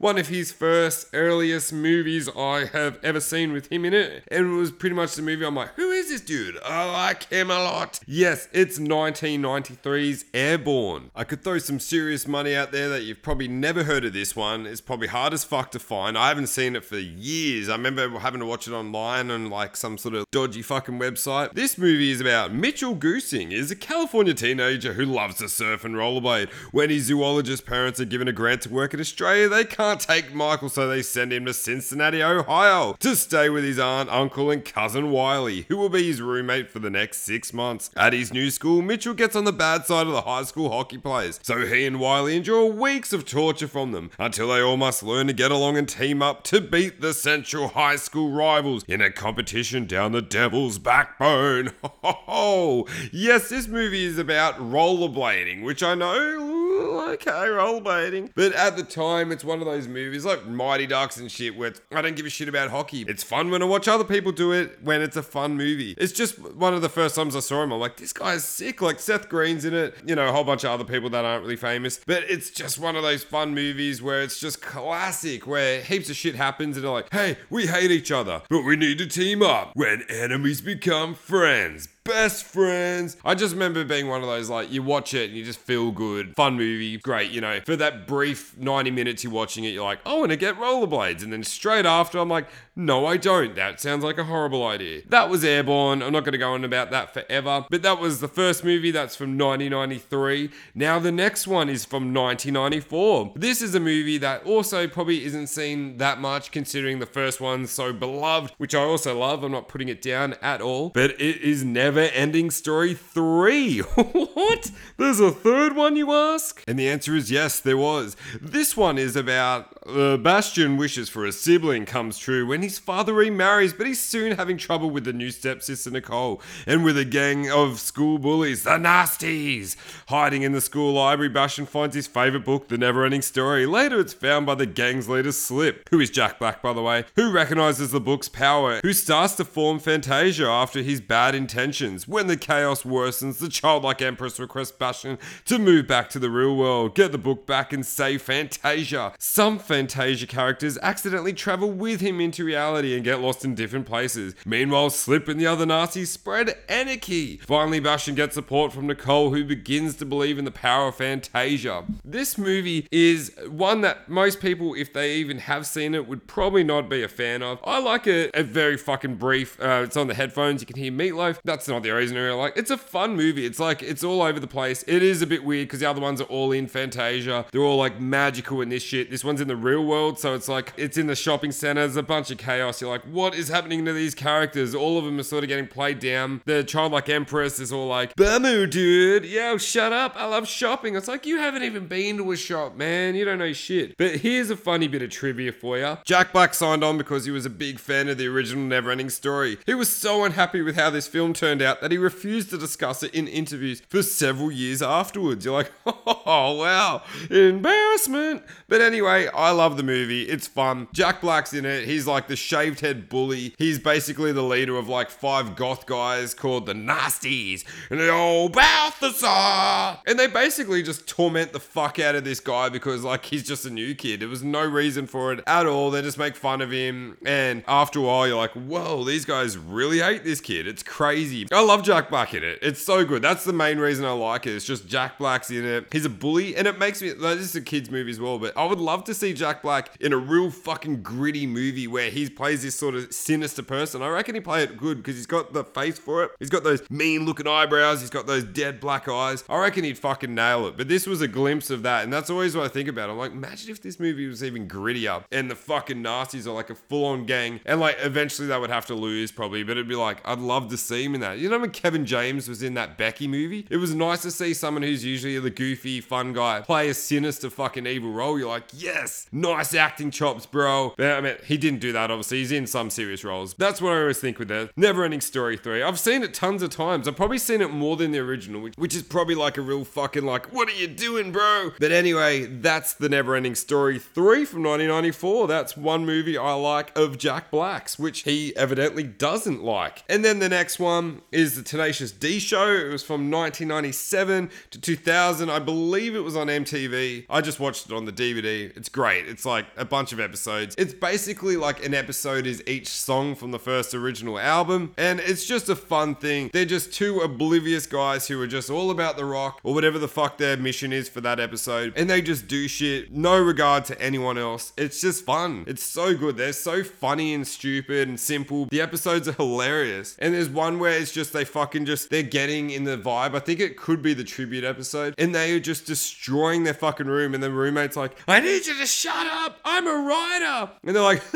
one 0.00 0.16
of 0.16 0.28
his 0.28 0.50
first 0.50 1.08
earliest 1.12 1.74
movies 1.74 2.26
I 2.34 2.64
have 2.72 2.98
ever 3.02 3.20
seen 3.20 3.52
with 3.52 3.70
him 3.70 3.84
in 3.84 3.92
it. 3.92 4.24
And 4.28 4.46
it 4.46 4.56
was 4.56 4.70
pretty 4.72 4.96
much 4.96 5.14
the 5.14 5.20
movie 5.20 5.44
I'm 5.44 5.54
like, 5.54 5.74
who 5.74 5.90
is 5.90 5.99
this 6.08 6.20
dude? 6.20 6.56
Oh, 6.64 6.68
I 6.68 6.90
like 6.90 7.24
him 7.24 7.50
a 7.50 7.62
lot. 7.62 8.00
Yes, 8.06 8.48
it's 8.52 8.78
1993's 8.78 10.24
Airborne. 10.32 11.10
I 11.14 11.24
could 11.24 11.42
throw 11.42 11.58
some 11.58 11.78
serious 11.78 12.26
money 12.26 12.54
out 12.54 12.72
there 12.72 12.88
that 12.88 13.02
you've 13.02 13.22
probably 13.22 13.48
never 13.48 13.84
heard 13.84 14.04
of 14.04 14.12
this 14.12 14.34
one. 14.34 14.66
It's 14.66 14.80
probably 14.80 15.08
hard 15.08 15.34
as 15.34 15.44
fuck 15.44 15.70
to 15.72 15.78
find. 15.78 16.16
I 16.16 16.28
haven't 16.28 16.46
seen 16.46 16.76
it 16.76 16.84
for 16.84 16.98
years. 16.98 17.68
I 17.68 17.76
remember 17.76 18.08
having 18.18 18.40
to 18.40 18.46
watch 18.46 18.66
it 18.66 18.72
online 18.72 19.30
on 19.30 19.50
like 19.50 19.76
some 19.76 19.98
sort 19.98 20.14
of 20.14 20.24
dodgy 20.30 20.62
fucking 20.62 20.98
website. 20.98 21.52
This 21.52 21.76
movie 21.76 22.10
is 22.10 22.20
about 22.20 22.52
Mitchell 22.52 22.96
Goosen 22.96 23.52
is 23.52 23.70
a 23.70 23.76
California 23.76 24.34
teenager 24.34 24.94
who 24.94 25.04
loves 25.04 25.36
to 25.36 25.48
surf 25.48 25.84
and 25.84 25.94
rollerblade. 25.94 26.50
When 26.72 26.91
his 26.91 27.04
zoologist 27.04 27.66
parents 27.66 28.00
are 28.00 28.06
given 28.06 28.28
a 28.28 28.32
grant 28.32 28.62
to 28.62 28.70
work 28.70 28.94
in 28.94 29.00
Australia, 29.00 29.48
they 29.48 29.64
can't 29.64 30.00
take 30.00 30.32
Michael, 30.32 30.68
so 30.70 30.88
they 30.88 31.03
send 31.03 31.32
him 31.32 31.44
to 31.44 31.53
Cincinnati, 31.53 32.22
Ohio 32.22 32.94
to 33.00 33.14
stay 33.14 33.50
with 33.50 33.64
his 33.64 33.78
aunt, 33.78 34.08
uncle, 34.08 34.50
and 34.50 34.64
cousin 34.64 35.10
Wiley, 35.10 35.66
who 35.68 35.76
will 35.76 35.90
be 35.91 36.07
his 36.07 36.22
roommate 36.22 36.71
for 36.71 36.78
the 36.78 36.91
next 36.91 37.19
six 37.19 37.53
months. 37.53 37.91
At 37.97 38.13
his 38.13 38.33
new 38.33 38.51
school, 38.51 38.83
Mitchell 38.83 39.15
gets 39.15 39.37
on 39.37 39.45
the 39.45 39.53
bad 39.53 39.84
side 39.87 40.07
of 40.07 40.13
the 40.13 40.22
high 40.22 40.45
school 40.45 40.71
hockey 40.71 40.98
players, 40.98 41.39
so 41.42 41.66
he 41.66 41.84
and 41.84 42.01
Wiley 42.01 42.37
endure 42.37 42.66
weeks 42.66 43.13
of 43.13 43.25
torture 43.25 43.69
from 43.69 43.92
them 43.92 44.10
until 44.19 44.48
they 44.48 44.60
all 44.60 44.77
must 44.77 45.03
learn 45.03 45.27
to 45.27 45.33
get 45.33 45.51
along 45.51 45.77
and 45.77 45.89
team 45.89 46.22
up 46.22 46.45
to 46.45 46.60
beat 46.60 47.01
the 47.01 47.13
Central 47.13 47.69
High 47.69 47.97
School 47.97 48.31
rivals 48.31 48.84
in 48.89 49.01
a 49.01 49.10
competition 49.10 49.87
down 49.87 50.13
the 50.13 50.22
devil's 50.22 50.78
backbone. 50.78 51.72
Ho! 52.03 52.87
Yes, 53.13 53.48
this 53.48 53.69
movie 53.69 54.04
is 54.04 54.19
about 54.19 54.59
rollerblading, 54.59 55.63
which 55.63 55.83
I 55.83 55.95
know 55.95 56.49
okay, 56.80 57.30
rollerblading. 57.30 58.30
But 58.34 58.53
at 58.54 58.77
the 58.77 58.82
time, 58.82 59.32
it's 59.32 59.44
one 59.44 59.60
of 59.60 59.66
those 59.66 59.88
movies 59.88 60.24
like 60.24 60.47
Mighty 60.47 60.86
Ducks 60.86 61.16
and 61.16 61.30
shit 61.30 61.56
where 61.56 61.72
I 61.92 62.03
don't 62.03 62.16
give 62.16 62.27
a 62.27 62.30
shit 62.30 62.48
about 62.48 62.71
hockey. 62.71 63.04
It's 63.09 63.22
fun 63.22 63.50
when 63.50 63.62
I 63.62 63.66
watch 63.66 63.88
other 63.88 64.04
people 64.04 64.32
do 64.32 64.53
it 64.53 64.78
when 64.82 65.03
it's 65.03 65.16
a 65.16 65.22
fun 65.22 65.56
movie. 65.56 65.94
It's 65.98 66.12
just 66.12 66.38
one 66.38 66.74
of 66.74 66.82
the 66.82 66.88
first 66.88 67.15
times 67.15 67.36
I 67.36 67.41
saw 67.41 67.62
him. 67.62 67.72
I'm 67.72 67.80
like, 67.80 67.97
this 67.97 68.12
guy's 68.12 68.44
sick. 68.44 68.82
Like 68.82 69.00
Seth 69.00 69.28
Green's 69.28 69.65
in 69.65 69.74
it, 69.74 69.94
you 70.06 70.15
know, 70.15 70.28
a 70.28 70.32
whole 70.32 70.44
bunch 70.44 70.65
of 70.65 70.71
other 70.71 70.84
people 70.84 71.10
that 71.10 71.24
aren't 71.24 71.42
really 71.42 71.56
famous. 71.56 72.00
But 72.06 72.24
it's 72.24 72.50
just 72.50 72.78
one 72.78 72.97
of 72.97 73.03
those 73.03 73.24
fun 73.24 73.54
movies 73.54 74.03
where 74.03 74.22
it's 74.22 74.41
just 74.41 74.62
classic, 74.62 75.47
where 75.47 75.80
heaps 75.80 76.10
of 76.10 76.16
shit 76.16 76.34
happens 76.34 76.77
and 76.77 76.84
they're 76.84 76.92
like, 76.92 77.12
hey, 77.12 77.36
we 77.48 77.66
hate 77.66 77.91
each 77.91 78.10
other, 78.10 78.42
but 78.48 78.62
we 78.62 78.77
need 78.77 78.98
to 78.98 79.06
team 79.06 79.42
up 79.42 79.72
when 79.74 80.04
enemies 80.09 80.60
become 80.60 81.15
friends 81.15 81.88
best 82.04 82.44
friends. 82.44 83.16
I 83.24 83.34
just 83.34 83.52
remember 83.52 83.84
being 83.84 84.08
one 84.08 84.22
of 84.22 84.28
those 84.28 84.48
like 84.48 84.70
you 84.70 84.82
watch 84.82 85.14
it 85.14 85.28
and 85.28 85.38
you 85.38 85.44
just 85.44 85.58
feel 85.60 85.91
good, 85.91 86.34
fun 86.34 86.54
movie, 86.54 86.97
great. 86.98 87.30
You 87.30 87.41
know, 87.41 87.60
for 87.64 87.76
that 87.76 88.06
brief 88.06 88.56
90 88.56 88.91
minutes 88.91 89.24
you're 89.24 89.32
watching 89.32 89.64
it, 89.64 89.68
you're 89.68 89.84
like, 89.84 90.00
I 90.06 90.14
want 90.14 90.30
to 90.30 90.36
get 90.36 90.56
rollerblades, 90.56 91.22
and 91.22 91.32
then 91.32 91.42
straight 91.42 91.86
after, 91.86 92.18
I'm 92.18 92.28
like, 92.28 92.48
no, 92.80 93.04
I 93.04 93.18
don't. 93.18 93.54
That 93.56 93.78
sounds 93.78 94.03
like 94.03 94.16
a 94.16 94.24
horrible 94.24 94.66
idea. 94.66 95.03
That 95.06 95.28
was 95.28 95.44
Airborne. 95.44 96.03
I'm 96.03 96.15
not 96.15 96.24
going 96.24 96.32
to 96.32 96.38
go 96.38 96.54
on 96.54 96.65
about 96.65 96.91
that 96.91 97.12
forever, 97.12 97.66
but 97.68 97.82
that 97.82 98.00
was 98.00 98.21
the 98.21 98.28
first 98.28 98.65
movie. 98.65 98.91
That's 98.91 99.15
from 99.15 99.36
1993. 99.36 100.50
Now 100.74 100.98
the 100.98 101.12
next 101.12 101.47
one 101.47 101.68
is 101.68 101.84
from 101.84 102.15
1994. 102.15 103.34
This 103.36 103.60
is 103.60 103.74
a 103.74 103.80
movie 103.80 104.16
that 104.18 104.44
also 104.44 104.88
probably 104.88 105.24
isn't 105.27 105.48
seen 105.48 105.98
that 105.98 106.21
much, 106.21 106.53
considering 106.53 107.00
the 107.00 107.06
first 107.06 107.38
one's 107.38 107.71
so 107.71 107.92
beloved, 107.92 108.54
which 108.56 108.74
I 108.74 108.80
also 108.80 109.18
love. 109.18 109.44
I'm 109.44 109.53
not 109.53 109.68
putting 109.68 109.88
it 109.88 110.00
down 110.00 110.36
at 110.41 110.62
all, 110.62 110.88
but 110.88 111.10
it 111.21 111.42
is 111.42 111.62
never 111.62 112.00
Ending 112.00 112.50
Story 112.50 112.94
3. 112.94 113.78
what? 113.80 114.71
There's 114.97 115.21
a 115.21 115.30
third 115.30 115.77
one, 115.77 115.97
you 115.97 116.12
ask? 116.12 116.65
And 116.66 116.78
the 116.78 116.88
answer 116.88 117.15
is 117.15 117.30
yes, 117.30 117.60
there 117.60 117.77
was. 117.77 118.16
This 118.41 118.74
one 118.74 118.97
is 118.97 119.16
about 119.16 119.77
uh, 119.86 120.16
Bastian 120.16 120.78
wishes 120.78 121.10
for 121.10 121.27
a 121.27 121.32
sibling 121.32 121.84
comes 121.84 122.16
true 122.18 122.47
when 122.47 122.62
his 122.70 122.78
father 122.78 123.12
remarries, 123.12 123.72
but 123.72 123.84
he's 123.84 123.98
soon 123.98 124.36
having 124.36 124.56
trouble 124.56 124.90
with 124.90 125.02
the 125.02 125.12
new 125.12 125.32
stepsister 125.32 125.90
Nicole 125.90 126.40
and 126.68 126.84
with 126.84 126.96
a 126.96 127.04
gang 127.04 127.50
of 127.50 127.80
school 127.80 128.16
bullies, 128.16 128.62
the 128.62 128.78
Nasties. 128.78 129.74
Hiding 130.08 130.42
in 130.42 130.52
the 130.52 130.60
school 130.60 130.92
library, 130.92 131.28
Bastian 131.28 131.66
finds 131.66 131.96
his 131.96 132.06
favourite 132.06 132.44
book, 132.44 132.68
The 132.68 132.78
Never 132.78 133.04
Ending 133.04 133.22
Story. 133.22 133.66
Later, 133.66 133.98
it's 133.98 134.12
found 134.12 134.46
by 134.46 134.54
the 134.54 134.66
gang's 134.66 135.08
leader, 135.08 135.32
Slip, 135.32 135.88
who 135.90 135.98
is 135.98 136.10
Jack 136.10 136.38
Black, 136.38 136.62
by 136.62 136.72
the 136.72 136.80
way, 136.80 137.06
who 137.16 137.32
recognises 137.32 137.90
the 137.90 138.00
book's 138.00 138.28
power, 138.28 138.78
who 138.84 138.92
starts 138.92 139.34
to 139.34 139.44
form 139.44 139.80
Fantasia 139.80 140.46
after 140.46 140.80
his 140.80 141.00
bad 141.00 141.34
intentions 141.34 142.06
when 142.06 142.28
the 142.28 142.36
chaos 142.36 142.84
worsens, 142.84 143.38
the 143.38 143.48
childlike 143.48 144.00
Empress 144.00 144.38
requests 144.38 144.70
Bastian 144.70 145.18
to 145.46 145.58
move 145.58 145.88
back 145.88 146.08
to 146.10 146.20
the 146.20 146.30
real 146.30 146.56
world, 146.56 146.94
get 146.94 147.10
the 147.10 147.18
book 147.18 147.48
back, 147.48 147.72
and 147.72 147.84
save 147.84 148.22
Fantasia. 148.22 149.12
Some 149.18 149.58
Fantasia 149.58 150.28
characters 150.28 150.78
accidentally 150.82 151.32
travel 151.32 151.72
with 151.72 152.00
him 152.00 152.20
into 152.20 152.46
reality 152.50 152.94
and 152.94 153.04
get 153.04 153.20
lost 153.20 153.44
in 153.44 153.54
different 153.54 153.86
places. 153.86 154.34
Meanwhile, 154.44 154.91
Slip 154.91 155.28
and 155.28 155.41
the 155.41 155.47
other 155.47 155.64
Nasties 155.64 156.08
spread 156.08 156.56
anarchy. 156.68 157.38
Finally, 157.38 157.80
Bastian 157.80 158.14
gets 158.14 158.34
support 158.34 158.72
from 158.72 158.86
Nicole, 158.86 159.30
who 159.30 159.44
begins 159.44 159.97
to 159.97 160.04
believe 160.04 160.38
in 160.38 160.44
the 160.44 160.50
power 160.50 160.88
of 160.88 160.97
Fantasia. 160.97 161.84
This 162.04 162.36
movie 162.36 162.86
is 162.91 163.32
one 163.48 163.80
that 163.82 164.08
most 164.08 164.41
people, 164.41 164.74
if 164.74 164.92
they 164.92 165.14
even 165.16 165.38
have 165.38 165.66
seen 165.66 165.94
it, 165.94 166.08
would 166.08 166.26
probably 166.26 166.64
not 166.64 166.88
be 166.88 167.02
a 167.02 167.08
fan 167.08 167.42
of. 167.42 167.60
I 167.64 167.78
like 167.80 168.06
it. 168.06 168.30
It's 168.34 168.48
very 168.48 168.76
fucking 168.76 169.16
brief. 169.16 169.60
Uh, 169.60 169.82
it's 169.84 169.96
on 169.96 170.08
the 170.08 170.14
headphones. 170.14 170.60
You 170.60 170.66
can 170.66 170.76
hear 170.76 170.92
Meatloaf. 170.92 171.38
That's 171.44 171.68
not 171.68 171.82
the 171.82 171.91
reason 171.91 172.16
I 172.16 172.32
like. 172.32 172.54
It's 172.56 172.70
a 172.70 172.76
fun 172.76 173.16
movie. 173.16 173.46
It's 173.46 173.60
like 173.60 173.82
it's 173.82 174.03
all 174.03 174.22
over 174.22 174.41
the 174.41 174.46
place. 174.46 174.84
It 174.86 175.03
is 175.03 175.22
a 175.22 175.26
bit 175.26 175.44
weird 175.44 175.68
because 175.68 175.80
the 175.80 175.88
other 175.88 176.00
ones 176.00 176.20
are 176.20 176.24
all 176.24 176.53
in 176.53 176.66
Fantasia. 176.66 177.46
They're 177.53 177.62
all 177.62 177.76
like 177.76 178.00
magical 178.00 178.60
in 178.60 178.68
this 178.68 178.82
shit. 178.82 179.10
This 179.10 179.24
one's 179.24 179.41
in 179.41 179.48
the 179.48 179.56
real 179.56 179.84
world, 179.84 180.18
so 180.18 180.34
it's 180.34 180.48
like 180.48 180.72
it's 180.76 180.96
in 180.96 181.06
the 181.06 181.16
shopping 181.16 181.53
center. 181.53 181.80
There's 181.82 181.96
a 181.96 182.03
bunch 182.03 182.30
of 182.30 182.38
chaos. 182.41 182.81
You're 182.81 182.91
like, 182.91 183.04
what 183.04 183.34
is 183.37 183.48
happening 183.48 183.84
to 183.84 183.92
these 183.92 184.16
characters? 184.16 184.75
All 184.75 184.98
of 184.98 185.04
them 185.04 185.21
are 185.21 185.22
sort 185.22 185.45
of 185.45 185.48
getting 185.48 185.69
played 185.69 186.01
down. 186.01 186.42
The 186.47 186.65
childlike 186.65 187.09
empress 187.09 187.60
is 187.60 187.72
all 187.72 187.87
like, 187.87 188.16
Bamu, 188.16 188.69
dude. 188.69 189.25
Yo, 189.25 189.57
shut 189.59 189.92
up. 189.92 190.15
I 190.16 190.25
love 190.25 190.48
shopping. 190.48 190.97
It's 190.97 191.07
like 191.07 191.27
you 191.27 191.39
haven't 191.39 191.63
even 191.63 191.87
been 191.87 192.16
to 192.16 192.33
a 192.33 192.37
shop, 192.37 192.75
man. 192.75 193.15
You 193.15 193.25
don't 193.25 193.39
know 193.39 193.53
shit. 193.53 193.97
But 193.97 194.16
here's 194.16 194.51
a 194.51 194.57
funny 194.57 194.89
bit 194.89 195.03
of 195.03 195.10
trivia 195.10 195.53
for 195.53 195.78
you. 195.78 195.98
Jack 196.04 196.33
Black 196.33 196.54
signed 196.54 196.83
on 196.83 196.98
because 196.98 197.27
he 197.27 197.31
was 197.31 197.47
a 197.47 197.51
big 197.51 197.78
fan 197.78 198.09
of 198.09 198.19
the 198.19 198.27
original 198.27 198.65
Neverending 198.65 199.10
Story. 199.13 199.59
He 199.66 199.75
was 199.75 199.95
so 199.95 200.25
unhappy 200.25 200.63
with 200.63 200.75
how 200.75 200.91
this 200.91 201.07
film 201.07 201.33
turned 201.33 201.60
turned 201.60 201.63
out 201.69 201.81
that 201.81 201.91
he 201.91 201.98
refused 201.98 202.51
to 202.51 202.59
discuss 202.59 203.03
it 203.03 203.15
in 203.15 203.27
interviews 203.27 203.83
for 203.89 204.03
several 204.03 204.51
years 204.51 204.83
afterwards. 204.83 205.45
You're 205.45 205.54
like, 205.54 205.72
oh, 205.87 206.57
wow, 206.57 207.03
embarrassment. 207.28 208.42
But 208.69 208.81
anyway, 208.81 209.28
I 209.34 209.51
love 209.51 209.77
the 209.77 209.83
movie. 209.83 210.22
It's 210.22 210.47
fun. 210.47 210.89
Jack 210.92 211.21
Black's 211.21 211.53
in 211.53 211.65
it. 211.65 211.87
He's 211.87 212.07
like 212.07 212.28
the 212.30 212.36
shaved 212.36 212.80
head 212.80 213.09
bully. 213.09 213.54
He's 213.59 213.78
basically 213.78 214.32
the 214.32 214.42
leader 214.42 214.77
of 214.78 214.88
like 214.88 215.10
five 215.10 215.56
goth 215.56 215.84
guys 215.84 216.32
called 216.32 216.65
the 216.65 216.72
Nasties. 216.72 217.65
And 217.91 218.00
they 218.00 218.09
all 218.09 218.48
Balthazar. 218.48 220.00
And 220.06 220.18
they 220.18 220.27
basically 220.27 220.82
just 220.82 221.06
torment 221.06 221.53
the 221.53 221.60
fuck 221.60 221.98
out 221.98 222.15
of 222.15 222.24
this 222.24 222.41
guy 222.41 222.68
because 222.68 223.04
like 223.04 223.27
he's 223.27 223.42
just 223.42 223.66
a 223.66 223.71
new 223.71 223.94
kid. 223.94 224.21
There 224.21 224.28
was 224.28 224.42
no 224.42 224.65
reason 224.65 225.06
for 225.06 225.32
it 225.32 225.44
at 225.47 225.66
all. 225.66 225.91
They 225.91 226.03
just 226.03 226.18
make 226.18 226.36
fun 226.36 226.60
of 226.60 226.71
him. 226.71 227.18
And 227.27 227.65
after 227.66 227.98
a 227.98 228.03
while, 228.03 228.27
you're 228.27 228.36
like, 228.36 228.53
whoa, 228.53 229.04
these 229.04 229.24
guys 229.24 229.59
really 229.59 229.98
hate 229.98 230.24
this 230.24 230.41
kid. 230.41 230.66
It's 230.66 230.82
crazy. 230.82 231.47
I 231.53 231.62
love 231.62 231.82
Jack 231.82 232.10
Black 232.10 232.32
in 232.32 232.44
it. 232.44 232.60
It's 232.62 232.80
so 232.80 233.04
good. 233.04 233.22
That's 233.22 233.44
the 233.44 233.53
main 233.53 233.78
reason 233.78 234.04
I 234.04 234.12
like 234.12 234.47
it. 234.47 234.54
It's 234.54 234.65
just 234.65 234.86
Jack 234.86 235.18
Black's 235.18 235.50
in 235.50 235.65
it. 235.65 235.86
He's 235.92 236.04
a 236.04 236.10
bully, 236.10 236.56
and 236.56 236.66
it 236.66 236.78
makes 236.78 237.03
me. 237.03 237.12
Like, 237.12 237.38
this 237.38 237.47
is 237.47 237.56
a 237.56 237.60
kids' 237.60 237.91
movie 237.91 238.10
as 238.10 238.21
well, 238.21 238.38
but 238.38 238.56
I 238.56 238.65
would 238.65 238.78
love 238.78 239.04
to 239.04 239.15
see 239.15 239.32
Jack 239.32 239.62
Black 239.62 239.91
in 240.00 240.12
a 240.12 240.16
real 240.16 240.50
fucking 240.50 241.03
gritty 241.03 241.47
movie 241.47 241.86
where 241.86 242.10
he 242.10 242.19
plays 242.28 242.62
this 242.62 242.74
sort 242.74 242.94
of 242.94 243.14
sinister 243.14 243.62
person. 243.62 244.02
I 244.02 244.08
reckon 244.08 244.34
he 244.34 244.40
play 244.40 244.62
it 244.62 244.76
good 244.76 244.98
because 244.98 245.16
he's 245.16 245.26
got 245.26 245.52
the 245.52 245.64
face 245.64 245.98
for 245.98 246.24
it. 246.24 246.32
He's 246.38 246.50
got 246.50 246.64
those 246.64 246.82
mean-looking 246.90 247.46
eyebrows. 247.46 248.00
He's 248.00 248.10
got 248.10 248.26
those 248.26 248.44
dead 248.44 248.80
black 248.80 249.08
eyes. 249.08 249.44
I 249.48 249.58
reckon 249.58 249.84
he'd 249.84 249.96
fucking 249.96 250.34
nail 250.34 250.66
it. 250.66 250.76
But 250.76 250.88
this 250.88 251.06
was 251.06 251.22
a 251.22 251.28
glimpse 251.28 251.70
of 251.70 251.82
that, 251.84 252.04
and 252.04 252.12
that's 252.12 252.28
always 252.28 252.56
what 252.56 252.64
I 252.64 252.68
think 252.68 252.88
about. 252.88 253.08
I'm 253.08 253.16
like, 253.16 253.32
imagine 253.32 253.70
if 253.70 253.80
this 253.80 254.00
movie 254.00 254.26
was 254.26 254.44
even 254.44 254.68
grittier, 254.68 255.24
and 255.30 255.50
the 255.50 255.54
fucking 255.54 256.02
nasties 256.02 256.46
are 256.46 256.52
like 256.52 256.70
a 256.70 256.75
full-on 256.75 257.25
gang, 257.26 257.61
and 257.64 257.80
like 257.80 257.96
eventually 258.00 258.49
they 258.49 258.58
would 258.58 258.70
have 258.70 258.87
to 258.87 258.94
lose 258.94 259.30
probably, 259.30 259.62
but 259.62 259.72
it'd 259.72 259.88
be 259.88 259.94
like, 259.94 260.18
I'd 260.26 260.40
love 260.40 260.68
to 260.70 260.76
see 260.76 261.04
him 261.04 261.14
in 261.14 261.20
that. 261.20 261.38
You 261.38 261.49
know 261.49 261.58
when 261.58 261.70
Kevin 261.70 262.04
James 262.04 262.49
was 262.49 262.62
in 262.62 262.75
that 262.75 262.99
Becky 262.99 263.28
movie? 263.28 263.66
It 263.70 263.76
was 263.76 263.94
nice 263.94 264.22
to 264.22 264.30
see 264.30 264.54
someone 264.54 264.82
who's 264.82 265.04
usually 265.04 265.38
the 265.38 265.50
goofy, 265.50 266.00
fun 266.00 266.32
guy 266.32 266.62
play 266.62 266.88
a 266.88 266.94
sinister 266.94 267.50
fucking 267.50 267.87
evil 267.87 268.12
role. 268.12 268.38
You're 268.38 268.49
like, 268.49 268.64
yes, 268.72 269.26
nice 269.30 269.75
acting 269.75 270.11
chops, 270.11 270.46
bro. 270.46 270.94
But, 270.96 271.12
I 271.12 271.20
mean, 271.20 271.37
he 271.44 271.56
didn't 271.56 271.80
do 271.80 271.92
that, 271.92 272.10
obviously. 272.11 272.38
He's 272.38 272.52
in 272.52 272.66
some 272.66 272.90
serious 272.90 273.25
roles. 273.25 273.54
That's 273.54 273.80
what 273.80 273.92
I 273.92 274.00
always 274.00 274.18
think 274.18 274.38
with 274.38 274.49
that. 274.49 274.71
Never 274.76 275.04
Ending 275.04 275.21
Story 275.21 275.57
3. 275.57 275.83
I've 275.83 275.99
seen 275.99 276.23
it 276.23 276.35
tons 276.35 276.62
of 276.62 276.71
times. 276.71 277.09
I've 277.09 277.16
probably 277.16 277.38
seen 277.38 277.61
it 277.61 277.71
more 277.71 277.97
than 277.97 278.12
the 278.12 278.18
original, 278.18 278.68
which 278.76 278.95
is 278.95 279.02
probably 279.02 279.35
like 279.35 279.57
a 279.57 279.62
real 279.62 279.85
fucking 279.85 280.25
like, 280.25 280.52
what 280.52 280.68
are 280.68 280.76
you 280.76 280.87
doing, 280.87 281.33
bro? 281.33 281.73
But 281.78 281.92
anyway, 281.92 282.47
that's 282.47 282.94
the 282.94 283.08
Never 283.08 283.34
Ending 283.34 283.54
Story 283.54 283.99
3 283.99 284.44
from 284.44 284.62
1994. 284.62 285.49
That's 285.49 285.76
one 285.76 286.04
movie 286.06 286.37
I 286.37 286.52
like 286.54 286.96
of 286.96 287.18
Jack 287.18 287.50
Black's, 287.50 287.99
which 287.99 288.23
he 288.23 288.54
evidently 288.56 289.02
doesn't 289.02 289.62
like. 289.62 290.04
And 290.08 290.25
then 290.25 290.38
the 290.38 290.49
next 290.49 290.78
one 290.78 291.23
is 291.32 291.56
the 291.56 291.62
Tenacious 291.62 292.12
D 292.12 292.38
show. 292.38 292.70
It 292.70 292.90
was 292.90 293.02
from 293.02 293.30
1997 293.30 294.50
to 294.70 294.80
2000. 294.80 295.50
I 295.50 295.58
believe 295.58 296.14
it 296.14 296.20
was 296.20 296.37
on 296.37 296.49
MTV. 296.49 297.26
I 297.28 297.40
just 297.40 297.61
watched 297.61 297.87
it 297.87 297.92
on 297.92 298.04
the 298.04 298.12
DVD. 298.12 298.76
It's 298.76 298.88
great. 298.88 299.26
It's 299.28 299.44
like 299.46 299.66
a 299.76 299.84
bunch 299.84 300.12
of 300.12 300.20
episodes. 300.20 300.75
It's 300.78 300.94
basically 300.94 301.56
like 301.56 301.84
an 301.84 301.92
episode 302.00 302.47
is 302.47 302.62
each 302.66 302.88
song 302.88 303.35
from 303.35 303.50
the 303.50 303.59
first 303.59 303.92
original 303.92 304.38
album, 304.38 304.95
and 304.97 305.21
it's 305.21 305.45
just 305.45 305.69
a 305.69 305.76
fun 305.76 306.14
thing. 306.14 306.49
They're 306.50 306.64
just 306.64 306.95
two 306.95 307.21
oblivious 307.21 307.87
guys 307.87 308.26
who 308.26 308.40
are 308.40 308.47
just 308.47 308.71
all 308.71 308.90
about 308.90 309.19
the 309.19 309.26
rock 309.26 309.61
or 309.62 309.75
whatever 309.75 309.99
the 309.99 310.09
fuck 310.09 310.38
their 310.38 310.57
mission 310.57 310.95
is 310.95 311.11
for 311.11 311.21
that 311.21 311.38
episode, 311.38 311.92
and 311.97 312.09
they 312.09 312.23
just 312.23 312.49
do 312.49 312.69
shit, 312.69 313.12
no 313.12 313.38
regard 313.38 313.85
to 313.85 314.00
anyone 314.00 314.38
else. 314.38 314.73
It's 314.78 315.02
just 315.02 315.26
fun. 315.26 315.64
It's 315.66 315.83
so 315.83 316.16
good. 316.16 316.38
They're 316.38 316.54
so 316.54 316.83
funny 316.83 317.35
and 317.35 317.47
stupid 317.47 318.09
and 318.09 318.19
simple. 318.19 318.64
The 318.64 318.80
episodes 318.80 319.28
are 319.28 319.33
hilarious. 319.33 320.16
And 320.19 320.33
there's 320.33 320.49
one 320.49 320.78
where 320.78 320.99
it's 320.99 321.12
just 321.12 321.35
they 321.35 321.45
fucking 321.45 321.85
just 321.85 322.09
they're 322.09 322.23
getting 322.23 322.71
in 322.71 322.85
the 322.85 322.97
vibe. 322.97 323.35
I 323.35 323.40
think 323.40 323.61
it 323.61 323.76
could 323.76 324.00
be 324.00 324.14
the 324.14 324.25
tribute 324.25 324.64
episode, 324.64 325.14
and 325.19 325.35
they 325.35 325.52
are 325.52 325.61
just 325.61 325.85
destroying 325.85 326.64
their 326.64 326.73
fucking 326.73 327.09
room. 327.09 327.35
And 327.35 327.42
the 327.42 327.50
roommate's 327.50 327.97
like, 327.99 328.16
"I 328.26 328.40
need 328.40 328.64
you 328.66 328.75
to 328.78 328.87
shut 328.87 329.26
up. 329.26 329.59
I'm 329.66 329.87
a 329.87 330.09
writer." 330.09 330.71
And 330.83 330.97
they're 330.97 331.02
like, 331.02 331.23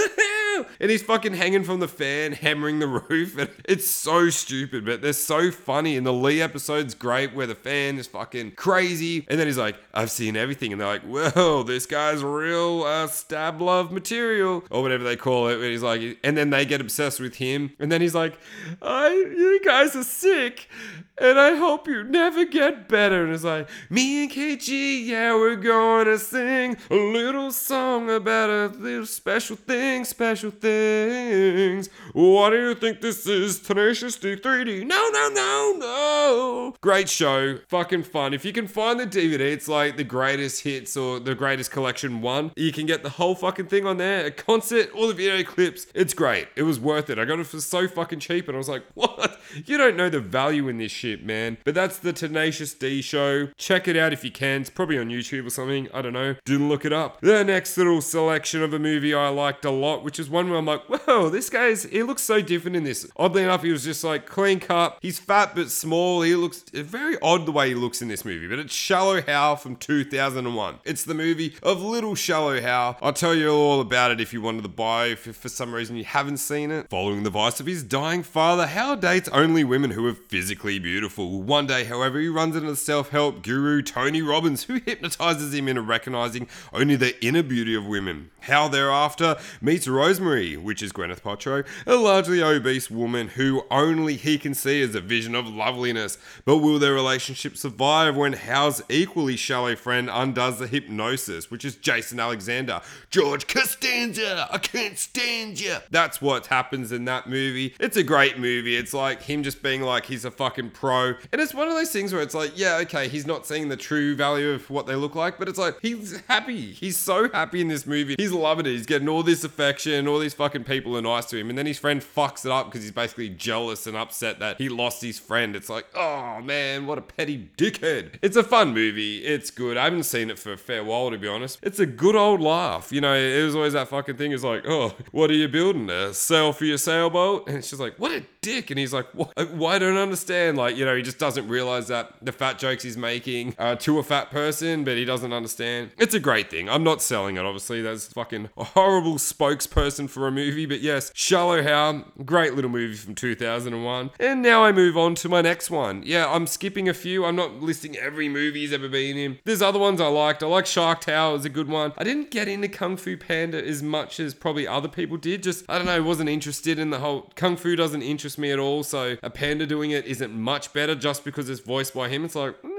And 0.80 0.90
he's 0.90 1.02
fucking 1.02 1.34
hanging 1.34 1.64
from 1.64 1.80
the 1.80 1.88
fan, 1.88 2.32
hammering 2.32 2.78
the 2.78 2.86
roof. 3.08 3.36
And 3.38 3.50
it's 3.64 3.86
so 3.86 4.30
stupid, 4.30 4.84
but 4.84 5.02
they're 5.02 5.12
so 5.12 5.50
funny. 5.50 5.96
And 5.96 6.06
the 6.06 6.12
Lee 6.12 6.40
episode's 6.42 6.94
great 6.94 7.34
where 7.34 7.46
the 7.46 7.54
fan 7.54 7.98
is 7.98 8.06
fucking 8.06 8.52
crazy. 8.52 9.26
And 9.28 9.38
then 9.38 9.46
he's 9.46 9.58
like, 9.58 9.76
I've 9.92 10.10
seen 10.10 10.36
everything. 10.36 10.72
And 10.72 10.80
they're 10.80 10.88
like, 10.88 11.02
well, 11.06 11.64
this 11.64 11.86
guy's 11.86 12.22
real 12.22 12.82
uh, 12.84 13.06
stab 13.06 13.60
love 13.60 13.92
material 13.92 14.64
or 14.70 14.82
whatever 14.82 15.04
they 15.04 15.16
call 15.16 15.48
it. 15.48 15.54
And 15.54 15.64
he's 15.64 15.82
like, 15.82 16.18
and 16.22 16.36
then 16.36 16.50
they 16.50 16.64
get 16.64 16.80
obsessed 16.80 17.20
with 17.20 17.36
him. 17.36 17.72
And 17.78 17.90
then 17.90 18.00
he's 18.00 18.14
like, 18.14 18.38
I, 18.82 19.08
you 19.10 19.60
guys 19.64 19.96
are 19.96 20.04
sick. 20.04 20.68
And 21.16 21.38
I 21.38 21.54
hope 21.54 21.86
you 21.86 22.02
never 22.02 22.44
get 22.44 22.88
better. 22.88 23.24
And 23.24 23.32
it's 23.32 23.44
like, 23.44 23.68
me 23.88 24.24
and 24.24 24.32
KG, 24.32 25.06
yeah, 25.06 25.34
we're 25.34 25.54
gonna 25.54 26.18
sing 26.18 26.76
a 26.90 26.96
little 26.96 27.52
song 27.52 28.10
about 28.10 28.50
a 28.50 28.66
little 28.76 29.06
special 29.06 29.54
thing, 29.54 30.04
special 30.04 30.43
things. 30.50 31.88
What 32.12 32.50
do 32.50 32.68
you 32.68 32.74
think 32.74 33.00
this 33.00 33.26
is? 33.26 33.60
Tenacious 33.60 34.16
D 34.16 34.36
3D? 34.36 34.86
No, 34.86 35.08
no, 35.10 35.28
no, 35.28 35.74
no. 35.78 36.74
Great 36.80 37.08
show, 37.08 37.58
fucking 37.68 38.04
fun. 38.04 38.34
If 38.34 38.44
you 38.44 38.52
can 38.52 38.66
find 38.66 38.98
the 38.98 39.06
DVD, 39.06 39.40
it's 39.40 39.68
like 39.68 39.96
the 39.96 40.04
greatest 40.04 40.62
hits 40.62 40.96
or 40.96 41.20
the 41.20 41.34
greatest 41.34 41.70
collection 41.70 42.20
one. 42.20 42.52
You 42.56 42.72
can 42.72 42.86
get 42.86 43.02
the 43.02 43.10
whole 43.10 43.34
fucking 43.34 43.66
thing 43.66 43.86
on 43.86 43.96
there, 43.96 44.26
a 44.26 44.30
concert, 44.30 44.90
all 44.94 45.08
the 45.08 45.14
video 45.14 45.42
clips. 45.44 45.86
It's 45.94 46.14
great. 46.14 46.48
It 46.56 46.62
was 46.62 46.78
worth 46.80 47.10
it. 47.10 47.18
I 47.18 47.24
got 47.24 47.38
it 47.38 47.46
for 47.46 47.60
so 47.60 47.88
fucking 47.88 48.20
cheap, 48.20 48.48
and 48.48 48.56
I 48.56 48.58
was 48.58 48.68
like, 48.68 48.84
what? 48.94 49.40
You 49.64 49.78
don't 49.78 49.96
know 49.96 50.08
the 50.08 50.20
value 50.20 50.68
in 50.68 50.78
this 50.78 50.92
shit, 50.92 51.24
man. 51.24 51.58
But 51.64 51.74
that's 51.74 51.98
the 51.98 52.12
Tenacious 52.12 52.74
D 52.74 53.02
show. 53.02 53.48
Check 53.56 53.88
it 53.88 53.96
out 53.96 54.12
if 54.12 54.24
you 54.24 54.30
can. 54.30 54.62
It's 54.62 54.70
probably 54.70 54.98
on 54.98 55.08
YouTube 55.08 55.46
or 55.46 55.50
something. 55.50 55.88
I 55.92 56.02
don't 56.02 56.12
know. 56.12 56.36
Didn't 56.44 56.68
look 56.68 56.84
it 56.84 56.92
up. 56.92 57.20
The 57.20 57.44
next 57.44 57.76
little 57.76 58.00
selection 58.00 58.62
of 58.62 58.72
a 58.72 58.78
movie 58.78 59.14
I 59.14 59.28
liked 59.28 59.64
a 59.64 59.70
lot, 59.70 60.04
which 60.04 60.18
is 60.18 60.28
one 60.28 60.48
where 60.48 60.58
I'm 60.58 60.66
like, 60.66 60.82
whoa, 60.86 61.28
this 61.30 61.50
guy's, 61.50 61.84
he 61.84 62.02
looks 62.02 62.22
so 62.22 62.40
different 62.40 62.76
in 62.76 62.84
this. 62.84 63.10
Oddly 63.16 63.42
enough, 63.42 63.62
he 63.62 63.72
was 63.72 63.84
just 63.84 64.04
like 64.04 64.26
clean 64.26 64.60
cut. 64.60 64.98
He's 65.00 65.18
fat 65.18 65.54
but 65.54 65.70
small. 65.70 66.22
He 66.22 66.34
looks 66.34 66.64
very 66.72 67.16
odd 67.22 67.46
the 67.46 67.52
way 67.52 67.68
he 67.68 67.74
looks 67.74 68.02
in 68.02 68.08
this 68.08 68.24
movie, 68.24 68.48
but 68.48 68.58
it's 68.58 68.74
Shallow 68.74 69.22
Hal 69.22 69.56
from 69.56 69.76
2001. 69.76 70.80
It's 70.84 71.04
the 71.04 71.14
movie 71.14 71.56
of 71.62 71.82
Little 71.82 72.14
Shallow 72.14 72.60
Hal. 72.60 72.98
I'll 73.02 73.12
tell 73.12 73.34
you 73.34 73.50
all 73.50 73.80
about 73.80 74.10
it 74.10 74.20
if 74.20 74.32
you 74.32 74.40
wanted 74.40 74.62
to 74.62 74.68
buy, 74.68 75.06
if 75.06 75.20
for 75.20 75.48
some 75.48 75.74
reason 75.74 75.96
you 75.96 76.04
haven't 76.04 76.38
seen 76.38 76.70
it. 76.70 76.88
Following 76.90 77.22
the 77.22 77.28
advice 77.28 77.60
of 77.60 77.66
his 77.66 77.82
dying 77.82 78.22
father, 78.22 78.66
Hal 78.66 78.96
dates 78.96 79.28
only 79.34 79.64
women 79.64 79.90
who 79.90 80.06
are 80.06 80.14
physically 80.14 80.78
beautiful. 80.78 81.42
One 81.42 81.66
day, 81.66 81.84
however, 81.84 82.20
he 82.20 82.28
runs 82.28 82.54
into 82.54 82.70
the 82.70 82.76
self 82.76 83.10
help 83.10 83.42
guru 83.42 83.82
Tony 83.82 84.22
Robbins, 84.22 84.64
who 84.64 84.74
hypnotizes 84.74 85.52
him 85.52 85.68
into 85.68 85.82
recognizing 85.82 86.48
only 86.72 86.96
the 86.96 87.22
inner 87.22 87.42
beauty 87.42 87.74
of 87.74 87.84
women. 87.84 88.30
Hal 88.40 88.68
thereafter 88.68 89.36
meets 89.60 89.88
Rosemary, 89.88 90.56
which 90.56 90.82
is 90.82 90.92
Gwyneth 90.92 91.22
Paltrow, 91.22 91.66
a 91.86 91.96
largely 91.96 92.42
obese 92.42 92.90
woman 92.90 93.28
who 93.28 93.64
only 93.70 94.16
he 94.16 94.38
can 94.38 94.54
see 94.54 94.82
as 94.82 94.94
a 94.94 95.00
vision 95.00 95.34
of 95.34 95.48
loveliness. 95.48 96.18
But 96.44 96.58
will 96.58 96.78
their 96.78 96.92
relationship 96.92 97.56
survive 97.56 98.16
when 98.16 98.34
Hal's 98.34 98.82
equally 98.88 99.36
shallow 99.36 99.74
friend 99.74 100.10
undoes 100.12 100.58
the 100.58 100.66
hypnosis, 100.66 101.50
which 101.50 101.64
is 101.64 101.74
Jason 101.74 102.20
Alexander? 102.20 102.82
George 103.10 103.46
Costanza, 103.46 104.46
I 104.52 104.58
can't 104.58 104.98
stand 104.98 105.58
you. 105.58 105.78
That's 105.90 106.20
what 106.20 106.48
happens 106.48 106.92
in 106.92 107.06
that 107.06 107.26
movie. 107.28 107.74
It's 107.80 107.96
a 107.96 108.02
great 108.02 108.38
movie. 108.38 108.76
It's 108.76 108.92
like 108.92 109.23
him 109.24 109.42
just 109.42 109.62
being 109.62 109.82
like 109.82 110.06
he's 110.06 110.24
a 110.24 110.30
fucking 110.30 110.70
pro. 110.70 111.14
And 111.32 111.40
it's 111.40 111.54
one 111.54 111.68
of 111.68 111.74
those 111.74 111.90
things 111.90 112.12
where 112.12 112.22
it's 112.22 112.34
like, 112.34 112.52
yeah, 112.56 112.76
okay, 112.82 113.08
he's 113.08 113.26
not 113.26 113.46
seeing 113.46 113.68
the 113.68 113.76
true 113.76 114.14
value 114.14 114.50
of 114.50 114.68
what 114.70 114.86
they 114.86 114.94
look 114.94 115.14
like, 115.14 115.38
but 115.38 115.48
it's 115.48 115.58
like 115.58 115.76
he's 115.80 116.20
happy. 116.28 116.72
He's 116.72 116.96
so 116.96 117.30
happy 117.30 117.60
in 117.60 117.68
this 117.68 117.86
movie. 117.86 118.14
He's 118.18 118.32
loving 118.32 118.66
it. 118.66 118.70
He's 118.70 118.86
getting 118.86 119.08
all 119.08 119.22
this 119.22 119.44
affection, 119.44 120.06
all 120.06 120.18
these 120.18 120.34
fucking 120.34 120.64
people 120.64 120.96
are 120.96 121.02
nice 121.02 121.26
to 121.26 121.38
him. 121.38 121.48
And 121.48 121.58
then 121.58 121.66
his 121.66 121.78
friend 121.78 122.00
fucks 122.00 122.44
it 122.44 122.52
up 122.52 122.66
because 122.66 122.82
he's 122.82 122.92
basically 122.92 123.28
jealous 123.30 123.86
and 123.86 123.96
upset 123.96 124.38
that 124.40 124.58
he 124.58 124.68
lost 124.68 125.02
his 125.02 125.18
friend. 125.18 125.56
It's 125.56 125.68
like, 125.68 125.86
oh 125.94 126.40
man, 126.42 126.86
what 126.86 126.98
a 126.98 127.02
petty 127.02 127.48
dickhead. 127.56 128.18
It's 128.22 128.36
a 128.36 128.44
fun 128.44 128.74
movie. 128.74 129.24
It's 129.24 129.50
good. 129.50 129.76
I 129.76 129.84
haven't 129.84 130.04
seen 130.04 130.30
it 130.30 130.38
for 130.38 130.52
a 130.52 130.58
fair 130.58 130.84
while, 130.84 131.10
to 131.10 131.18
be 131.18 131.28
honest. 131.28 131.58
It's 131.62 131.78
a 131.78 131.86
good 131.86 132.16
old 132.16 132.40
laugh. 132.40 132.92
You 132.92 133.00
know, 133.00 133.14
it 133.14 133.42
was 133.44 133.54
always 133.54 133.72
that 133.72 133.88
fucking 133.88 134.16
thing. 134.16 134.32
It's 134.32 134.44
like, 134.44 134.64
oh, 134.66 134.94
what 135.12 135.30
are 135.30 135.34
you 135.34 135.48
building? 135.48 135.88
A 135.88 136.12
sail 136.12 136.52
for 136.52 136.64
your 136.64 136.78
sailboat? 136.78 137.48
And 137.48 137.64
she's 137.64 137.80
like, 137.80 137.98
what 137.98 138.12
a 138.12 138.24
dick. 138.40 138.70
And 138.70 138.78
he's 138.78 138.92
like? 138.92 139.13
Why 139.14 139.78
don't 139.78 139.96
I 139.96 140.02
understand? 140.02 140.56
Like, 140.56 140.76
you 140.76 140.84
know, 140.84 140.96
he 140.96 141.02
just 141.02 141.18
doesn't 141.18 141.48
realize 141.48 141.88
that 141.88 142.14
the 142.22 142.32
fat 142.32 142.58
jokes 142.58 142.82
he's 142.82 142.96
making 142.96 143.54
to 143.78 143.98
a 143.98 144.02
fat 144.02 144.30
person, 144.30 144.84
but 144.84 144.96
he 144.96 145.04
doesn't 145.04 145.32
understand. 145.32 145.90
It's 145.98 146.14
a 146.14 146.20
great 146.20 146.50
thing. 146.50 146.68
I'm 146.68 146.84
not 146.84 147.02
selling 147.02 147.36
it, 147.36 147.44
obviously. 147.44 147.82
That's 147.82 148.06
fucking 148.08 148.50
a 148.56 148.64
horrible 148.64 149.14
spokesperson 149.14 150.08
for 150.08 150.26
a 150.26 150.32
movie. 150.32 150.66
But 150.66 150.80
yes, 150.80 151.10
Shallow 151.14 151.62
Hal, 151.62 152.04
great 152.24 152.54
little 152.54 152.70
movie 152.70 152.94
from 152.94 153.14
2001. 153.14 154.10
And 154.18 154.42
now 154.42 154.64
I 154.64 154.72
move 154.72 154.96
on 154.96 155.14
to 155.16 155.28
my 155.28 155.40
next 155.42 155.70
one. 155.70 156.02
Yeah, 156.04 156.30
I'm 156.30 156.46
skipping 156.46 156.88
a 156.88 156.94
few. 156.94 157.24
I'm 157.24 157.36
not 157.36 157.60
listing 157.60 157.96
every 157.96 158.28
movie 158.28 158.60
he's 158.60 158.72
ever 158.72 158.88
been 158.88 159.16
in. 159.16 159.38
There's 159.44 159.62
other 159.62 159.78
ones 159.78 160.00
I 160.00 160.08
liked. 160.08 160.42
I 160.42 160.46
like 160.46 160.66
Shark 160.66 161.00
Tale 161.00 161.34
is 161.34 161.44
a 161.44 161.50
good 161.50 161.68
one. 161.68 161.92
I 161.96 162.04
didn't 162.04 162.30
get 162.30 162.48
into 162.48 162.68
Kung 162.68 162.96
Fu 162.96 163.16
Panda 163.16 163.64
as 163.64 163.82
much 163.82 164.18
as 164.20 164.34
probably 164.34 164.66
other 164.66 164.88
people 164.88 165.16
did. 165.16 165.42
Just, 165.42 165.64
I 165.68 165.78
don't 165.78 165.86
know, 165.86 166.02
wasn't 166.02 166.30
interested 166.30 166.78
in 166.78 166.90
the 166.90 166.98
whole 166.98 167.30
Kung 167.34 167.56
Fu 167.56 167.76
doesn't 167.76 168.02
interest 168.02 168.38
me 168.38 168.50
at 168.50 168.58
all. 168.58 168.82
So 168.82 169.03
a 169.22 169.30
panda 169.30 169.66
doing 169.66 169.90
it 169.90 170.06
isn't 170.06 170.32
much 170.32 170.72
better 170.72 170.94
just 170.94 171.24
because 171.24 171.48
it's 171.48 171.60
voiced 171.60 171.94
by 171.94 172.08
him. 172.08 172.24
It's 172.24 172.34
like, 172.34 172.56
hmm, 172.60 172.73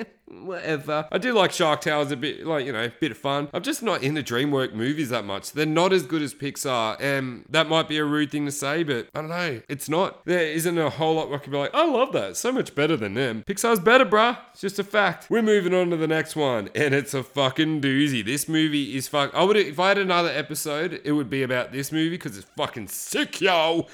eh, 0.00 0.04
whatever. 0.26 1.06
I 1.10 1.18
do 1.18 1.32
like 1.32 1.52
Shark 1.52 1.80
Tale 1.80 2.00
as 2.00 2.10
a 2.10 2.16
bit, 2.16 2.46
like, 2.46 2.66
you 2.66 2.72
know, 2.72 2.84
a 2.84 2.88
bit 2.88 3.12
of 3.12 3.18
fun. 3.18 3.48
I'm 3.52 3.62
just 3.62 3.82
not 3.82 4.02
into 4.02 4.22
DreamWorks 4.22 4.74
movies 4.74 5.10
that 5.10 5.24
much. 5.24 5.52
They're 5.52 5.66
not 5.66 5.92
as 5.92 6.02
good 6.04 6.22
as 6.22 6.34
Pixar. 6.34 6.96
And 7.00 7.44
that 7.48 7.68
might 7.68 7.88
be 7.88 7.98
a 7.98 8.04
rude 8.04 8.30
thing 8.30 8.46
to 8.46 8.52
say, 8.52 8.82
but 8.82 9.08
I 9.14 9.20
don't 9.20 9.30
know. 9.30 9.60
It's 9.68 9.88
not. 9.88 10.24
There 10.24 10.46
isn't 10.46 10.78
a 10.78 10.90
whole 10.90 11.14
lot 11.14 11.28
where 11.28 11.38
I 11.38 11.42
can 11.42 11.52
be 11.52 11.58
like, 11.58 11.74
I 11.74 11.86
love 11.86 12.12
that. 12.12 12.36
So 12.36 12.52
much 12.52 12.74
better 12.74 12.96
than 12.96 13.14
them. 13.14 13.44
Pixar's 13.46 13.80
better, 13.80 14.06
bruh. 14.06 14.38
It's 14.52 14.60
just 14.60 14.78
a 14.78 14.84
fact. 14.84 15.28
We're 15.30 15.42
moving 15.42 15.74
on 15.74 15.90
to 15.90 15.96
the 15.96 16.08
next 16.08 16.36
one. 16.36 16.70
And 16.74 16.94
it's 16.94 17.14
a 17.14 17.22
fucking 17.22 17.80
doozy. 17.80 18.24
This 18.24 18.48
movie 18.48 18.96
is 18.96 19.08
fuck. 19.08 19.34
I 19.34 19.44
would, 19.44 19.56
if 19.56 19.78
I 19.78 19.88
had 19.88 19.98
another 19.98 20.30
episode, 20.30 21.00
it 21.04 21.12
would 21.12 21.30
be 21.30 21.42
about 21.42 21.72
this 21.72 21.92
movie 21.92 22.10
because 22.10 22.36
it's 22.36 22.48
fucking 22.56 22.88
sick, 22.88 23.40
yo. 23.40 23.86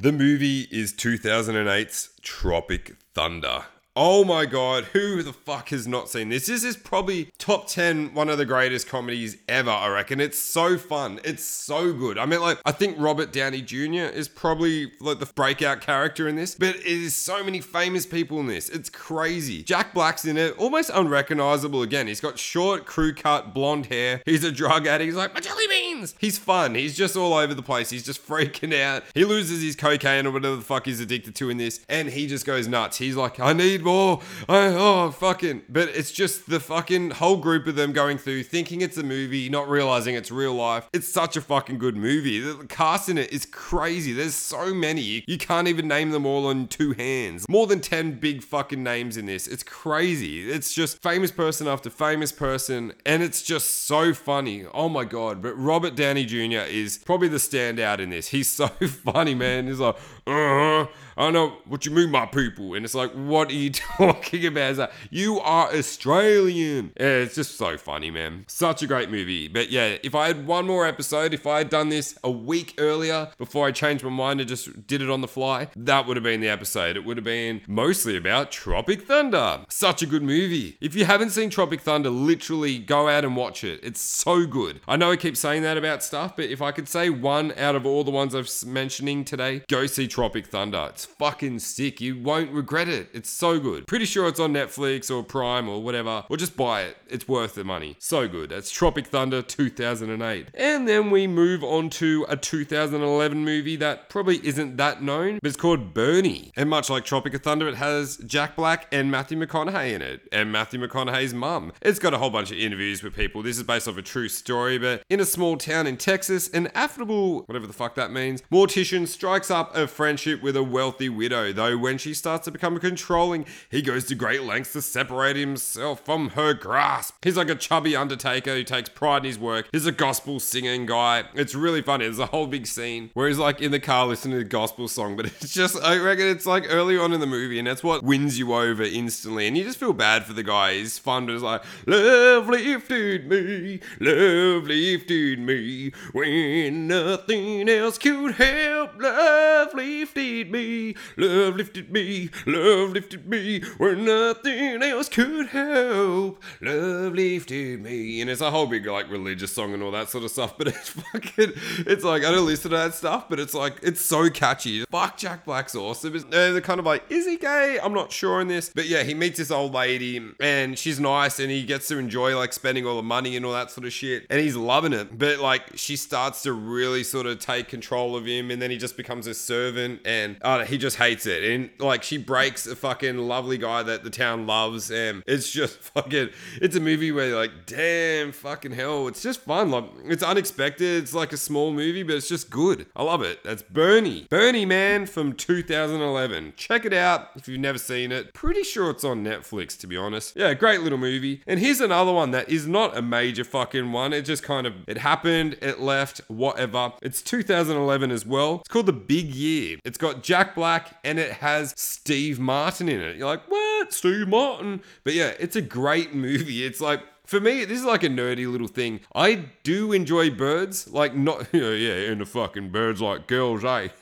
The 0.00 0.12
movie 0.12 0.62
is 0.70 0.92
2008's 0.92 2.10
Tropic 2.22 2.96
Thunder. 3.14 3.64
Oh 3.98 4.24
my 4.24 4.44
god, 4.44 4.84
who 4.92 5.22
the 5.22 5.32
fuck 5.32 5.70
has 5.70 5.88
not 5.88 6.10
seen 6.10 6.28
this? 6.28 6.48
This 6.48 6.64
is 6.64 6.76
probably 6.76 7.30
top 7.38 7.66
10, 7.66 8.12
one 8.12 8.28
of 8.28 8.36
the 8.36 8.44
greatest 8.44 8.86
comedies 8.86 9.38
ever, 9.48 9.70
I 9.70 9.88
reckon. 9.88 10.20
It's 10.20 10.38
so 10.38 10.76
fun. 10.76 11.18
It's 11.24 11.42
so 11.42 11.94
good. 11.94 12.18
I 12.18 12.26
mean, 12.26 12.42
like, 12.42 12.60
I 12.66 12.72
think 12.72 12.96
Robert 12.98 13.32
Downey 13.32 13.62
Jr. 13.62 14.12
is 14.12 14.28
probably 14.28 14.92
like 15.00 15.18
the 15.18 15.24
breakout 15.24 15.80
character 15.80 16.28
in 16.28 16.36
this, 16.36 16.54
but 16.54 16.76
it 16.76 16.84
is 16.84 17.14
so 17.14 17.42
many 17.42 17.62
famous 17.62 18.04
people 18.04 18.38
in 18.38 18.48
this. 18.48 18.68
It's 18.68 18.90
crazy. 18.90 19.62
Jack 19.62 19.94
Black's 19.94 20.26
in 20.26 20.36
it, 20.36 20.58
almost 20.58 20.90
unrecognizable 20.92 21.80
again. 21.80 22.06
He's 22.06 22.20
got 22.20 22.38
short, 22.38 22.84
crew 22.84 23.14
cut, 23.14 23.54
blonde 23.54 23.86
hair. 23.86 24.20
He's 24.26 24.44
a 24.44 24.52
drug 24.52 24.86
addict. 24.86 25.06
He's 25.06 25.16
like, 25.16 25.32
my 25.32 25.40
jelly 25.40 25.68
beans. 25.68 26.14
He's 26.18 26.36
fun. 26.36 26.74
He's 26.74 26.94
just 26.94 27.16
all 27.16 27.32
over 27.32 27.54
the 27.54 27.62
place. 27.62 27.88
He's 27.88 28.04
just 28.04 28.22
freaking 28.28 28.78
out. 28.78 29.04
He 29.14 29.24
loses 29.24 29.62
his 29.62 29.74
cocaine 29.74 30.26
or 30.26 30.32
whatever 30.32 30.56
the 30.56 30.60
fuck 30.62 30.84
he's 30.84 31.00
addicted 31.00 31.34
to 31.36 31.48
in 31.48 31.56
this, 31.56 31.80
and 31.88 32.10
he 32.10 32.26
just 32.26 32.44
goes 32.44 32.68
nuts. 32.68 32.98
He's 32.98 33.16
like, 33.16 33.40
I 33.40 33.54
need 33.54 33.85
Oh, 33.86 34.22
I, 34.48 34.66
oh, 34.66 35.10
fucking. 35.10 35.62
But 35.68 35.88
it's 35.88 36.10
just 36.10 36.48
the 36.48 36.60
fucking 36.60 37.12
whole 37.12 37.36
group 37.36 37.66
of 37.66 37.76
them 37.76 37.92
going 37.92 38.18
through, 38.18 38.44
thinking 38.44 38.80
it's 38.80 38.96
a 38.96 39.02
movie, 39.02 39.48
not 39.48 39.68
realizing 39.68 40.14
it's 40.14 40.30
real 40.30 40.54
life. 40.54 40.88
It's 40.92 41.08
such 41.08 41.36
a 41.36 41.40
fucking 41.40 41.78
good 41.78 41.96
movie. 41.96 42.40
The 42.40 42.66
cast 42.66 43.08
in 43.08 43.18
it 43.18 43.32
is 43.32 43.46
crazy. 43.46 44.12
There's 44.12 44.34
so 44.34 44.74
many. 44.74 45.24
You 45.26 45.38
can't 45.38 45.68
even 45.68 45.88
name 45.88 46.10
them 46.10 46.26
all 46.26 46.46
on 46.46 46.68
two 46.68 46.92
hands. 46.92 47.48
More 47.48 47.66
than 47.66 47.80
10 47.80 48.18
big 48.18 48.42
fucking 48.42 48.82
names 48.82 49.16
in 49.16 49.26
this. 49.26 49.46
It's 49.46 49.62
crazy. 49.62 50.50
It's 50.50 50.72
just 50.72 51.02
famous 51.02 51.30
person 51.30 51.66
after 51.66 51.90
famous 51.90 52.32
person, 52.32 52.92
and 53.04 53.22
it's 53.22 53.42
just 53.42 53.86
so 53.86 54.12
funny. 54.12 54.64
Oh 54.72 54.88
my 54.88 55.04
god. 55.04 55.42
But 55.42 55.54
Robert 55.54 55.94
Downey 55.94 56.24
Jr. 56.24 56.66
is 56.68 56.98
probably 56.98 57.28
the 57.28 57.36
standout 57.36 57.98
in 57.98 58.10
this. 58.10 58.28
He's 58.28 58.48
so 58.48 58.68
funny, 59.04 59.34
man. 59.34 59.66
He's 59.66 59.80
like, 59.80 59.96
uh-huh. 60.26 60.86
I 61.18 61.22
don't 61.22 61.32
know 61.32 61.56
what 61.66 61.86
you 61.86 61.92
mean, 61.92 62.10
my 62.10 62.26
people. 62.26 62.74
And 62.74 62.84
it's 62.84 62.94
like, 62.94 63.10
what 63.12 63.48
are 63.48 63.54
you 63.54 63.70
talking 63.98 64.44
about? 64.46 64.76
Like, 64.76 64.92
you 65.10 65.40
are 65.40 65.72
Australian. 65.72 66.92
Yeah, 67.00 67.06
it's 67.06 67.36
just 67.36 67.56
so 67.56 67.78
funny, 67.78 68.10
man. 68.10 68.44
Such 68.48 68.82
a 68.82 68.86
great 68.86 69.10
movie. 69.10 69.48
But 69.48 69.70
yeah, 69.70 69.96
if 70.02 70.14
I 70.14 70.26
had 70.26 70.46
one 70.46 70.66
more 70.66 70.86
episode, 70.86 71.32
if 71.32 71.46
I 71.46 71.58
had 71.58 71.70
done 71.70 71.88
this 71.88 72.18
a 72.22 72.30
week 72.30 72.74
earlier 72.76 73.30
before 73.38 73.66
I 73.66 73.72
changed 73.72 74.04
my 74.04 74.10
mind 74.10 74.40
and 74.40 74.48
just 74.48 74.86
did 74.86 75.00
it 75.00 75.08
on 75.08 75.22
the 75.22 75.28
fly, 75.28 75.68
that 75.76 76.06
would 76.06 76.16
have 76.16 76.24
been 76.24 76.40
the 76.40 76.48
episode. 76.48 76.96
It 76.96 77.04
would 77.04 77.16
have 77.16 77.24
been 77.24 77.62
mostly 77.66 78.16
about 78.16 78.50
Tropic 78.50 79.02
Thunder. 79.02 79.64
Such 79.68 80.02
a 80.02 80.06
good 80.06 80.22
movie. 80.22 80.76
If 80.80 80.94
you 80.94 81.06
haven't 81.06 81.30
seen 81.30 81.48
Tropic 81.48 81.80
Thunder, 81.80 82.10
literally 82.10 82.78
go 82.78 83.08
out 83.08 83.24
and 83.24 83.36
watch 83.36 83.64
it. 83.64 83.80
It's 83.82 84.00
so 84.02 84.44
good. 84.46 84.80
I 84.86 84.96
know 84.96 85.12
I 85.12 85.16
keep 85.16 85.36
saying 85.36 85.62
that 85.62 85.78
about 85.78 86.02
stuff, 86.02 86.36
but 86.36 86.46
if 86.46 86.60
I 86.60 86.72
could 86.72 86.88
say 86.88 87.08
one 87.08 87.52
out 87.56 87.74
of 87.74 87.86
all 87.86 88.04
the 88.04 88.10
ones 88.10 88.34
I've 88.34 88.50
mentioning 88.66 89.24
today, 89.24 89.62
go 89.68 89.86
see 89.86 90.06
Tropic 90.16 90.46
Thunder. 90.46 90.86
It's 90.88 91.04
fucking 91.04 91.58
sick. 91.58 92.00
You 92.00 92.18
won't 92.18 92.50
regret 92.50 92.88
it. 92.88 93.10
It's 93.12 93.28
so 93.28 93.60
good. 93.60 93.86
Pretty 93.86 94.06
sure 94.06 94.26
it's 94.28 94.40
on 94.40 94.54
Netflix 94.54 95.14
or 95.14 95.22
Prime 95.22 95.68
or 95.68 95.82
whatever. 95.82 96.24
Or 96.30 96.38
just 96.38 96.56
buy 96.56 96.84
it. 96.84 96.96
It's 97.06 97.28
worth 97.28 97.54
the 97.54 97.64
money. 97.64 97.96
So 97.98 98.26
good. 98.26 98.48
That's 98.48 98.70
Tropic 98.70 99.08
Thunder 99.08 99.42
2008. 99.42 100.48
And 100.54 100.88
then 100.88 101.10
we 101.10 101.26
move 101.26 101.62
on 101.62 101.90
to 101.90 102.24
a 102.30 102.36
2011 102.38 103.44
movie 103.44 103.76
that 103.76 104.08
probably 104.08 104.38
isn't 104.42 104.78
that 104.78 105.02
known, 105.02 105.38
but 105.42 105.48
it's 105.48 105.56
called 105.58 105.92
Bernie. 105.92 106.50
And 106.56 106.70
much 106.70 106.88
like 106.88 107.04
Tropic 107.04 107.34
of 107.34 107.42
Thunder, 107.42 107.68
it 107.68 107.74
has 107.74 108.16
Jack 108.16 108.56
Black 108.56 108.86
and 108.90 109.10
Matthew 109.10 109.38
McConaughey 109.38 109.92
in 109.92 110.00
it, 110.00 110.22
and 110.32 110.50
Matthew 110.50 110.80
McConaughey's 110.80 111.34
mum. 111.34 111.74
It's 111.82 111.98
got 111.98 112.14
a 112.14 112.18
whole 112.18 112.30
bunch 112.30 112.50
of 112.50 112.56
interviews 112.56 113.02
with 113.02 113.14
people. 113.14 113.42
This 113.42 113.58
is 113.58 113.64
based 113.64 113.86
off 113.86 113.98
a 113.98 114.02
true 114.02 114.30
story, 114.30 114.78
but 114.78 115.02
in 115.10 115.20
a 115.20 115.26
small 115.26 115.58
town 115.58 115.86
in 115.86 115.98
Texas, 115.98 116.48
an 116.48 116.68
affable, 116.68 117.42
whatever 117.42 117.66
the 117.66 117.74
fuck 117.74 117.96
that 117.96 118.10
means, 118.10 118.40
mortician 118.50 119.06
strikes 119.06 119.50
up 119.50 119.76
a 119.76 119.86
friendship 120.06 120.40
with 120.40 120.54
a 120.54 120.62
wealthy 120.62 121.08
widow. 121.08 121.52
Though 121.52 121.76
when 121.76 121.98
she 121.98 122.14
starts 122.14 122.44
to 122.44 122.52
become 122.52 122.78
controlling, 122.78 123.44
he 123.72 123.82
goes 123.82 124.04
to 124.04 124.14
great 124.14 124.44
lengths 124.44 124.72
to 124.74 124.80
separate 124.80 125.34
himself 125.34 126.04
from 126.04 126.28
her 126.30 126.54
grasp. 126.54 127.16
He's 127.24 127.36
like 127.36 127.50
a 127.50 127.56
chubby 127.56 127.96
undertaker 127.96 128.54
who 128.54 128.62
takes 128.62 128.88
pride 128.88 129.22
in 129.22 129.24
his 129.24 129.36
work. 129.36 129.68
He's 129.72 129.84
a 129.84 129.90
gospel 129.90 130.38
singing 130.38 130.86
guy. 130.86 131.24
It's 131.34 131.56
really 131.56 131.82
funny. 131.82 132.04
There's 132.04 132.20
a 132.20 132.26
whole 132.26 132.46
big 132.46 132.68
scene 132.68 133.10
where 133.14 133.26
he's 133.26 133.38
like 133.38 133.60
in 133.60 133.72
the 133.72 133.80
car 133.80 134.06
listening 134.06 134.38
to 134.38 134.44
the 134.44 134.48
gospel 134.48 134.86
song, 134.86 135.16
but 135.16 135.26
it's 135.40 135.52
just, 135.52 135.76
I 135.82 135.98
reckon 135.98 136.28
it's 136.28 136.46
like 136.46 136.66
early 136.68 136.96
on 136.96 137.12
in 137.12 137.18
the 137.18 137.26
movie, 137.26 137.58
and 137.58 137.66
that's 137.66 137.82
what 137.82 138.04
wins 138.04 138.38
you 138.38 138.54
over 138.54 138.84
instantly. 138.84 139.48
And 139.48 139.58
you 139.58 139.64
just 139.64 139.80
feel 139.80 139.92
bad 139.92 140.24
for 140.24 140.34
the 140.34 140.44
guy. 140.44 140.74
He's 140.74 141.00
fun, 141.00 141.26
but 141.26 141.34
it's 141.34 141.42
like, 141.42 141.64
love 141.84 142.48
lifted 142.48 143.28
me, 143.28 143.80
love 143.98 144.68
lifted 144.68 145.40
me 145.40 145.90
when 146.12 146.86
nothing 146.86 147.68
else 147.68 147.98
could 147.98 148.34
help. 148.34 149.02
Love 149.02 149.74
lifted 149.74 149.95
me, 150.04 150.94
love 151.16 151.56
lifted 151.56 151.90
me, 151.90 152.30
love 152.46 152.90
lifted 152.90 153.28
me 153.28 153.60
where 153.78 153.96
nothing 153.96 154.82
else 154.82 155.08
could 155.08 155.46
help. 155.48 156.42
Love 156.60 157.14
lifted 157.14 157.82
me. 157.82 158.20
And 158.20 158.30
it's 158.30 158.40
a 158.40 158.50
whole 158.50 158.66
big 158.66 158.86
like 158.86 159.10
religious 159.10 159.52
song 159.52 159.72
and 159.72 159.82
all 159.82 159.90
that 159.92 160.08
sort 160.10 160.24
of 160.24 160.30
stuff, 160.30 160.58
but 160.58 160.66
it's 160.68 160.90
fucking, 160.90 161.52
it's 161.86 162.04
like, 162.04 162.24
I 162.24 162.30
don't 162.30 162.46
listen 162.46 162.70
to 162.70 162.76
that 162.76 162.94
stuff, 162.94 163.28
but 163.28 163.40
it's 163.40 163.54
like, 163.54 163.74
it's 163.82 164.00
so 164.00 164.28
catchy. 164.28 164.84
Fuck, 164.90 165.16
Jack 165.16 165.44
Black's 165.44 165.74
awesome. 165.74 166.14
Uh, 166.14 166.22
They're 166.30 166.60
kind 166.60 166.80
of 166.80 166.86
like, 166.86 167.04
is 167.10 167.26
he 167.26 167.36
gay? 167.36 167.78
I'm 167.82 167.94
not 167.94 168.12
sure 168.12 168.40
on 168.40 168.48
this. 168.48 168.70
But 168.74 168.86
yeah, 168.86 169.02
he 169.02 169.14
meets 169.14 169.38
this 169.38 169.50
old 169.50 169.72
lady 169.72 170.20
and 170.40 170.78
she's 170.78 171.00
nice 171.00 171.38
and 171.38 171.50
he 171.50 171.64
gets 171.64 171.88
to 171.88 171.98
enjoy 171.98 172.36
like 172.36 172.52
spending 172.52 172.86
all 172.86 172.96
the 172.96 173.02
money 173.02 173.36
and 173.36 173.46
all 173.46 173.52
that 173.52 173.70
sort 173.70 173.86
of 173.86 173.92
shit. 173.92 174.26
And 174.28 174.40
he's 174.40 174.56
loving 174.56 174.92
it. 174.92 175.16
But 175.18 175.38
like, 175.38 175.62
she 175.76 175.96
starts 175.96 176.42
to 176.42 176.52
really 176.52 177.02
sort 177.04 177.26
of 177.26 177.38
take 177.38 177.68
control 177.68 178.16
of 178.16 178.26
him 178.26 178.50
and 178.50 178.60
then 178.60 178.70
he 178.70 178.76
just 178.76 178.96
becomes 178.96 179.26
a 179.26 179.34
servant 179.34 179.85
and 180.04 180.36
uh, 180.42 180.64
he 180.64 180.78
just 180.78 180.96
hates 180.96 181.26
it. 181.26 181.42
And 181.44 181.70
like, 181.78 182.02
she 182.02 182.18
breaks 182.18 182.66
a 182.66 182.76
fucking 182.76 183.18
lovely 183.18 183.58
guy 183.58 183.82
that 183.82 184.04
the 184.04 184.10
town 184.10 184.46
loves. 184.46 184.90
And 184.90 185.22
it's 185.26 185.50
just 185.50 185.78
fucking, 185.94 186.30
it's 186.60 186.76
a 186.76 186.80
movie 186.80 187.12
where 187.12 187.28
you're 187.28 187.38
like, 187.38 187.66
damn, 187.66 188.32
fucking 188.32 188.72
hell. 188.72 189.08
It's 189.08 189.22
just 189.22 189.40
fun. 189.40 189.70
Like, 189.70 189.84
it's 190.04 190.22
unexpected. 190.22 191.02
It's 191.02 191.14
like 191.14 191.32
a 191.32 191.36
small 191.36 191.72
movie, 191.72 192.02
but 192.02 192.16
it's 192.16 192.28
just 192.28 192.50
good. 192.50 192.86
I 192.94 193.02
love 193.02 193.22
it. 193.22 193.42
That's 193.44 193.62
Bernie. 193.62 194.26
Bernie 194.30 194.66
Man 194.66 195.06
from 195.06 195.32
2011. 195.32 196.54
Check 196.56 196.84
it 196.84 196.92
out 196.92 197.28
if 197.36 197.48
you've 197.48 197.60
never 197.60 197.78
seen 197.78 198.12
it. 198.12 198.34
Pretty 198.34 198.62
sure 198.62 198.90
it's 198.90 199.04
on 199.04 199.24
Netflix, 199.24 199.78
to 199.80 199.86
be 199.86 199.96
honest. 199.96 200.36
Yeah, 200.36 200.54
great 200.54 200.80
little 200.82 200.98
movie. 200.98 201.42
And 201.46 201.60
here's 201.60 201.80
another 201.80 202.12
one 202.12 202.30
that 202.32 202.48
is 202.48 202.66
not 202.66 202.96
a 202.96 203.02
major 203.02 203.44
fucking 203.44 203.92
one. 203.92 204.12
It 204.12 204.22
just 204.22 204.42
kind 204.42 204.66
of, 204.66 204.74
it 204.86 204.98
happened, 204.98 205.56
it 205.60 205.80
left, 205.80 206.20
whatever. 206.28 206.92
It's 207.02 207.22
2011 207.22 208.10
as 208.10 208.24
well. 208.26 208.56
It's 208.60 208.68
called 208.68 208.86
The 208.86 208.92
Big 208.92 209.34
Year. 209.34 209.65
It's 209.84 209.98
got 209.98 210.22
Jack 210.22 210.54
Black 210.54 210.98
and 211.04 211.18
it 211.18 211.32
has 211.32 211.74
Steve 211.76 212.38
Martin 212.38 212.88
in 212.88 213.00
it. 213.00 213.16
You're 213.16 213.26
like, 213.26 213.50
what? 213.50 213.92
Steve 213.92 214.28
Martin? 214.28 214.82
But 215.04 215.14
yeah, 215.14 215.32
it's 215.38 215.56
a 215.56 215.62
great 215.62 216.14
movie. 216.14 216.64
It's 216.64 216.80
like, 216.80 217.00
for 217.26 217.40
me, 217.40 217.64
this 217.64 217.78
is 217.78 217.84
like 217.84 218.04
a 218.04 218.08
nerdy 218.08 218.50
little 218.50 218.68
thing. 218.68 219.00
I 219.14 219.46
do 219.64 219.92
enjoy 219.92 220.30
birds, 220.30 220.88
like 220.88 221.14
not, 221.14 221.52
know, 221.52 221.70
yeah, 221.72 222.10
and 222.10 222.20
the 222.20 222.26
fucking 222.26 222.70
birds 222.70 223.00
like 223.00 223.26
girls, 223.26 223.64
eh? 223.64 223.88